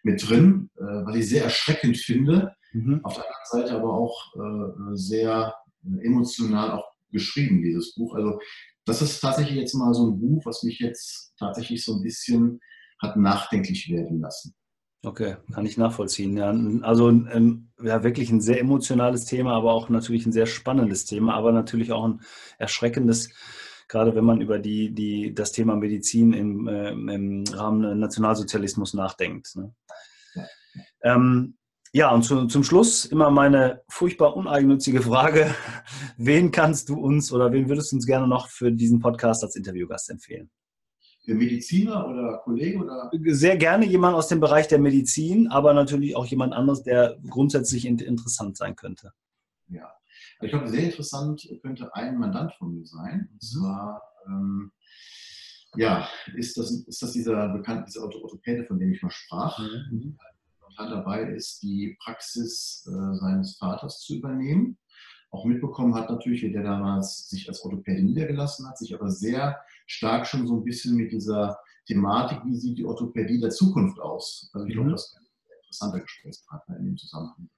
mit 0.03 0.27
drin, 0.27 0.69
äh, 0.77 0.81
was 0.81 1.15
ich 1.15 1.29
sehr 1.29 1.43
erschreckend 1.43 1.97
finde 1.97 2.55
Mhm. 2.75 2.99
Auf 3.03 3.15
der 3.15 3.23
anderen 3.23 3.45
Seite 3.45 3.75
aber 3.75 3.93
auch 3.93 4.35
äh, 4.35 4.95
sehr 4.95 5.55
emotional 6.01 6.71
auch 6.71 6.91
geschrieben, 7.09 7.61
dieses 7.61 7.95
Buch. 7.95 8.15
Also 8.15 8.39
das 8.83 9.01
ist 9.01 9.21
tatsächlich 9.21 9.55
jetzt 9.55 9.73
mal 9.75 9.93
so 9.93 10.07
ein 10.07 10.19
Buch, 10.19 10.45
was 10.45 10.61
mich 10.63 10.79
jetzt 10.79 11.33
tatsächlich 11.39 11.85
so 11.85 11.95
ein 11.95 12.01
bisschen 12.01 12.59
hat 12.99 13.15
nachdenklich 13.15 13.89
werden 13.89 14.19
lassen. 14.19 14.53
Okay, 15.05 15.37
kann 15.53 15.67
ich 15.67 15.77
nachvollziehen. 15.77 16.35
Ja, 16.35 16.49
also 16.81 17.09
ähm, 17.09 17.69
ja, 17.79 18.03
wirklich 18.03 18.31
ein 18.31 18.41
sehr 18.41 18.59
emotionales 18.59 19.25
Thema, 19.25 19.53
aber 19.53 19.71
auch 19.71 19.87
natürlich 19.89 20.25
ein 20.25 20.31
sehr 20.31 20.47
spannendes 20.47 21.05
Thema, 21.05 21.35
aber 21.35 21.51
natürlich 21.51 21.91
auch 21.91 22.05
ein 22.05 22.21
erschreckendes, 22.57 23.29
gerade 23.87 24.15
wenn 24.15 24.25
man 24.25 24.41
über 24.41 24.57
die, 24.57 24.95
die, 24.95 25.35
das 25.35 25.51
Thema 25.51 25.75
Medizin 25.75 26.33
im, 26.33 26.67
äh, 26.67 26.89
im 26.89 27.43
Rahmen 27.53 27.99
Nationalsozialismus 27.99 28.95
nachdenkt. 28.95 29.55
Ne? 29.55 29.75
Ja. 30.33 30.45
Ähm, 31.03 31.55
ja, 31.93 32.09
und 32.09 32.23
zu, 32.23 32.47
zum 32.47 32.63
Schluss 32.63 33.05
immer 33.05 33.29
meine 33.29 33.83
furchtbar 33.87 34.35
uneigennützige 34.35 35.03
Frage. 35.03 35.53
Wen 36.17 36.49
kannst 36.49 36.89
du 36.89 36.99
uns 36.99 37.31
oder 37.31 37.51
wen 37.51 37.69
würdest 37.69 37.91
du 37.91 37.97
uns 37.97 38.07
gerne 38.07 38.27
noch 38.27 38.49
für 38.49 38.71
diesen 38.71 38.99
Podcast 38.99 39.43
als 39.43 39.55
Interviewgast 39.55 40.09
empfehlen? 40.09 40.49
Mediziner 41.33 42.07
oder 42.07 42.37
Kollege? 42.43 42.79
Oder? 42.79 43.09
Sehr 43.29 43.57
gerne 43.57 43.85
jemand 43.85 44.15
aus 44.15 44.27
dem 44.27 44.39
Bereich 44.39 44.67
der 44.67 44.79
Medizin, 44.79 45.47
aber 45.47 45.73
natürlich 45.73 46.15
auch 46.15 46.25
jemand 46.25 46.53
anderes, 46.53 46.83
der 46.83 47.17
grundsätzlich 47.29 47.85
interessant 47.85 48.57
sein 48.57 48.75
könnte. 48.75 49.11
Ja, 49.67 49.91
ich 50.41 50.49
glaube, 50.51 50.67
sehr 50.67 50.83
interessant 50.83 51.47
könnte 51.61 51.93
ein 51.95 52.17
Mandant 52.17 52.53
von 52.53 52.75
mir 52.75 52.85
sein. 52.85 53.29
Und 53.31 53.35
mhm. 53.35 53.39
zwar, 53.39 54.01
ähm, 54.27 54.71
ja, 55.75 56.07
ist 56.35 56.57
das, 56.57 56.71
ist 56.71 57.01
das 57.01 57.11
dieser 57.11 57.49
bekannte, 57.49 57.85
dieser 57.85 58.03
Orthopäde, 58.03 58.65
von 58.65 58.77
dem 58.77 58.93
ich 58.93 59.01
mal 59.01 59.09
sprach. 59.09 59.57
Mhm 59.91 60.17
momentan 60.75 61.03
dabei 61.03 61.23
ist, 61.23 61.61
die 61.61 61.97
Praxis 62.03 62.87
äh, 62.87 63.15
seines 63.15 63.57
Vaters 63.57 64.01
zu 64.01 64.15
übernehmen. 64.15 64.77
Auch 65.35 65.43
mitbekommen 65.43 65.93
hat 65.95 66.09
natürlich, 66.09 66.43
wie 66.43 66.51
der 66.53 66.63
damals 66.63 67.27
sich 67.29 67.49
als 67.49 67.61
Orthopäde 67.65 68.01
niedergelassen 68.01 68.69
hat, 68.69 68.77
sich 68.77 68.95
aber 68.95 69.09
sehr 69.09 69.59
stark 69.85 70.25
schon 70.25 70.47
so 70.47 70.55
ein 70.55 70.63
bisschen 70.63 70.95
mit 70.95 71.11
dieser 71.11 71.59
Thematik, 71.85 72.39
wie 72.45 72.55
sieht 72.55 72.77
die 72.77 72.85
Orthopädie 72.85 73.41
der 73.41 73.49
Zukunft 73.49 73.99
aus. 73.99 74.49
Also 74.53 74.65
ich 74.65 74.73
glaube, 74.73 74.87
mhm. 74.87 74.93
das 74.93 75.07
ist 75.07 75.17
ein 75.17 75.25
interessanter 75.59 75.99
Gesprächspartner 75.99 76.77
in 76.77 76.85
dem 76.85 76.97
Zusammenhang. 76.97 77.49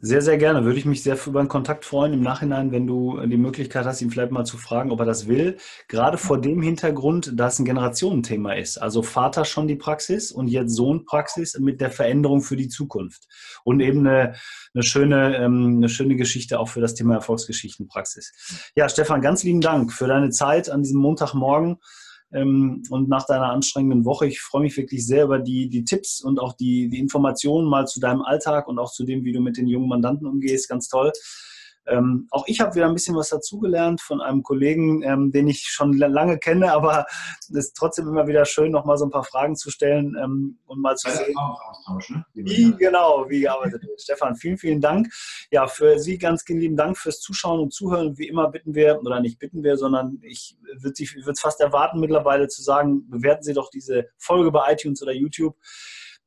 Sehr, 0.00 0.22
sehr 0.22 0.38
gerne. 0.38 0.64
Würde 0.64 0.78
ich 0.78 0.84
mich 0.84 1.02
sehr 1.02 1.18
über 1.26 1.40
einen 1.40 1.48
Kontakt 1.48 1.84
freuen 1.84 2.12
im 2.12 2.22
Nachhinein, 2.22 2.70
wenn 2.70 2.86
du 2.86 3.20
die 3.26 3.36
Möglichkeit 3.36 3.84
hast, 3.84 4.00
ihn 4.00 4.12
vielleicht 4.12 4.30
mal 4.30 4.44
zu 4.44 4.56
fragen, 4.56 4.92
ob 4.92 5.00
er 5.00 5.06
das 5.06 5.26
will. 5.26 5.56
Gerade 5.88 6.18
vor 6.18 6.40
dem 6.40 6.62
Hintergrund, 6.62 7.32
dass 7.34 7.54
es 7.54 7.58
ein 7.58 7.64
Generationenthema 7.64 8.52
ist. 8.52 8.78
Also 8.78 9.02
Vater 9.02 9.44
schon 9.44 9.66
die 9.66 9.74
Praxis 9.74 10.30
und 10.30 10.46
jetzt 10.46 10.76
Sohn 10.76 11.04
Praxis 11.04 11.58
mit 11.58 11.80
der 11.80 11.90
Veränderung 11.90 12.42
für 12.42 12.54
die 12.54 12.68
Zukunft. 12.68 13.26
Und 13.64 13.80
eben 13.80 14.06
eine, 14.06 14.34
eine, 14.72 14.84
schöne, 14.84 15.36
ähm, 15.36 15.78
eine 15.78 15.88
schöne 15.88 16.14
Geschichte 16.14 16.60
auch 16.60 16.68
für 16.68 16.80
das 16.80 16.94
Thema 16.94 17.14
Erfolgsgeschichtenpraxis. 17.14 18.70
Ja, 18.76 18.88
Stefan, 18.88 19.20
ganz 19.20 19.42
lieben 19.42 19.60
Dank 19.60 19.92
für 19.92 20.06
deine 20.06 20.30
Zeit 20.30 20.70
an 20.70 20.84
diesem 20.84 21.00
Montagmorgen 21.00 21.78
ähm, 22.32 22.82
und 22.90 23.08
nach 23.08 23.26
deiner 23.26 23.50
anstrengenden 23.50 24.04
Woche. 24.04 24.26
Ich 24.26 24.40
freue 24.40 24.62
mich 24.62 24.76
wirklich 24.76 25.06
sehr 25.06 25.24
über 25.24 25.38
die, 25.38 25.68
die 25.68 25.84
Tipps 25.84 26.20
und 26.20 26.38
auch 26.40 26.54
die, 26.54 26.88
die 26.88 26.98
Informationen 26.98 27.68
mal 27.68 27.86
zu 27.86 28.00
deinem 28.00 28.22
Alltag 28.22 28.68
und 28.68 28.78
auch 28.78 28.92
zu 28.92 29.04
dem, 29.04 29.24
wie 29.24 29.32
du 29.32 29.40
mit 29.40 29.56
den 29.56 29.66
jungen 29.66 29.88
Mandanten 29.88 30.26
umgehst. 30.26 30.68
Ganz 30.68 30.88
toll. 30.88 31.12
Ähm, 31.88 32.26
auch 32.30 32.44
ich 32.46 32.60
habe 32.60 32.74
wieder 32.74 32.86
ein 32.86 32.94
bisschen 32.94 33.16
was 33.16 33.30
dazugelernt 33.30 34.00
von 34.00 34.20
einem 34.20 34.42
Kollegen, 34.42 35.02
ähm, 35.02 35.30
den 35.30 35.48
ich 35.48 35.64
schon 35.64 35.92
lange 35.92 36.38
kenne, 36.38 36.72
aber 36.72 37.06
es 37.40 37.50
ist 37.50 37.76
trotzdem 37.76 38.08
immer 38.08 38.26
wieder 38.26 38.44
schön, 38.44 38.72
noch 38.72 38.84
mal 38.84 38.96
so 38.96 39.06
ein 39.06 39.10
paar 39.10 39.24
Fragen 39.24 39.56
zu 39.56 39.70
stellen 39.70 40.16
ähm, 40.22 40.58
und 40.66 40.80
mal 40.80 40.96
zu 40.96 41.10
sehen, 41.10 41.34
ne? 42.08 42.24
wie 42.34 42.74
genau, 42.76 43.26
wie 43.28 43.40
gearbeitet 43.40 43.82
wird. 43.82 44.00
Stefan, 44.00 44.36
vielen, 44.36 44.58
vielen 44.58 44.80
Dank. 44.80 45.08
Ja, 45.50 45.66
für 45.66 45.98
Sie 45.98 46.18
ganz 46.18 46.44
lieben 46.48 46.76
Dank 46.76 46.96
fürs 46.96 47.20
Zuschauen 47.20 47.60
und 47.60 47.72
Zuhören. 47.72 48.16
Wie 48.18 48.28
immer 48.28 48.50
bitten 48.50 48.74
wir, 48.74 49.00
oder 49.00 49.20
nicht 49.20 49.38
bitten 49.38 49.62
wir, 49.62 49.76
sondern 49.76 50.18
ich 50.22 50.56
würde 50.80 50.94
es 51.30 51.40
fast 51.40 51.60
erwarten 51.60 52.00
mittlerweile 52.00 52.48
zu 52.48 52.62
sagen, 52.62 53.08
bewerten 53.08 53.42
Sie 53.42 53.54
doch 53.54 53.70
diese 53.70 54.08
Folge 54.16 54.50
bei 54.50 54.72
iTunes 54.72 55.02
oder 55.02 55.12
YouTube. 55.12 55.56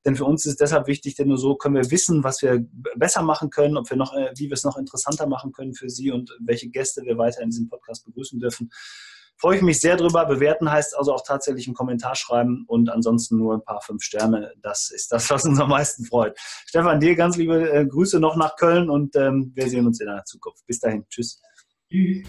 Denn 0.05 0.15
für 0.15 0.25
uns 0.25 0.45
ist 0.45 0.53
es 0.53 0.57
deshalb 0.57 0.87
wichtig, 0.87 1.15
denn 1.15 1.27
nur 1.27 1.37
so 1.37 1.55
können 1.55 1.75
wir 1.75 1.91
wissen, 1.91 2.23
was 2.23 2.41
wir 2.41 2.65
besser 2.95 3.21
machen 3.21 3.49
können, 3.49 3.77
ob 3.77 3.89
wir 3.89 3.97
noch, 3.97 4.13
äh, 4.13 4.31
wie 4.35 4.49
wir 4.49 4.53
es 4.53 4.63
noch 4.63 4.77
interessanter 4.77 5.27
machen 5.27 5.51
können 5.51 5.73
für 5.73 5.89
Sie 5.89 6.11
und 6.11 6.35
welche 6.39 6.69
Gäste 6.69 7.03
wir 7.03 7.17
weiter 7.17 7.41
in 7.41 7.49
diesem 7.49 7.69
Podcast 7.69 8.05
begrüßen 8.05 8.39
dürfen. 8.39 8.71
Freue 9.37 9.55
ich 9.55 9.63
mich 9.63 9.79
sehr 9.79 9.97
drüber. 9.97 10.25
Bewerten 10.27 10.69
heißt 10.69 10.95
also 10.95 11.13
auch 11.13 11.23
tatsächlich 11.25 11.65
einen 11.65 11.73
Kommentar 11.73 12.15
schreiben 12.15 12.63
und 12.67 12.89
ansonsten 12.91 13.37
nur 13.37 13.55
ein 13.55 13.63
paar 13.63 13.81
fünf 13.81 14.03
Sterne. 14.03 14.53
Das 14.61 14.91
ist 14.91 15.11
das, 15.11 15.29
was 15.31 15.45
uns 15.45 15.59
am 15.59 15.69
meisten 15.69 16.05
freut. 16.05 16.37
Stefan, 16.67 16.99
dir 16.99 17.15
ganz 17.15 17.37
liebe 17.37 17.71
äh, 17.71 17.85
Grüße 17.85 18.19
noch 18.19 18.35
nach 18.35 18.55
Köln 18.55 18.89
und 18.89 19.15
ähm, 19.15 19.51
wir 19.55 19.67
sehen 19.67 19.87
uns 19.87 19.99
in 19.99 20.07
der 20.07 20.23
Zukunft. 20.25 20.63
Bis 20.67 20.79
dahin. 20.79 21.05
Tschüss. 21.09 21.41
Tschüss. 21.89 22.27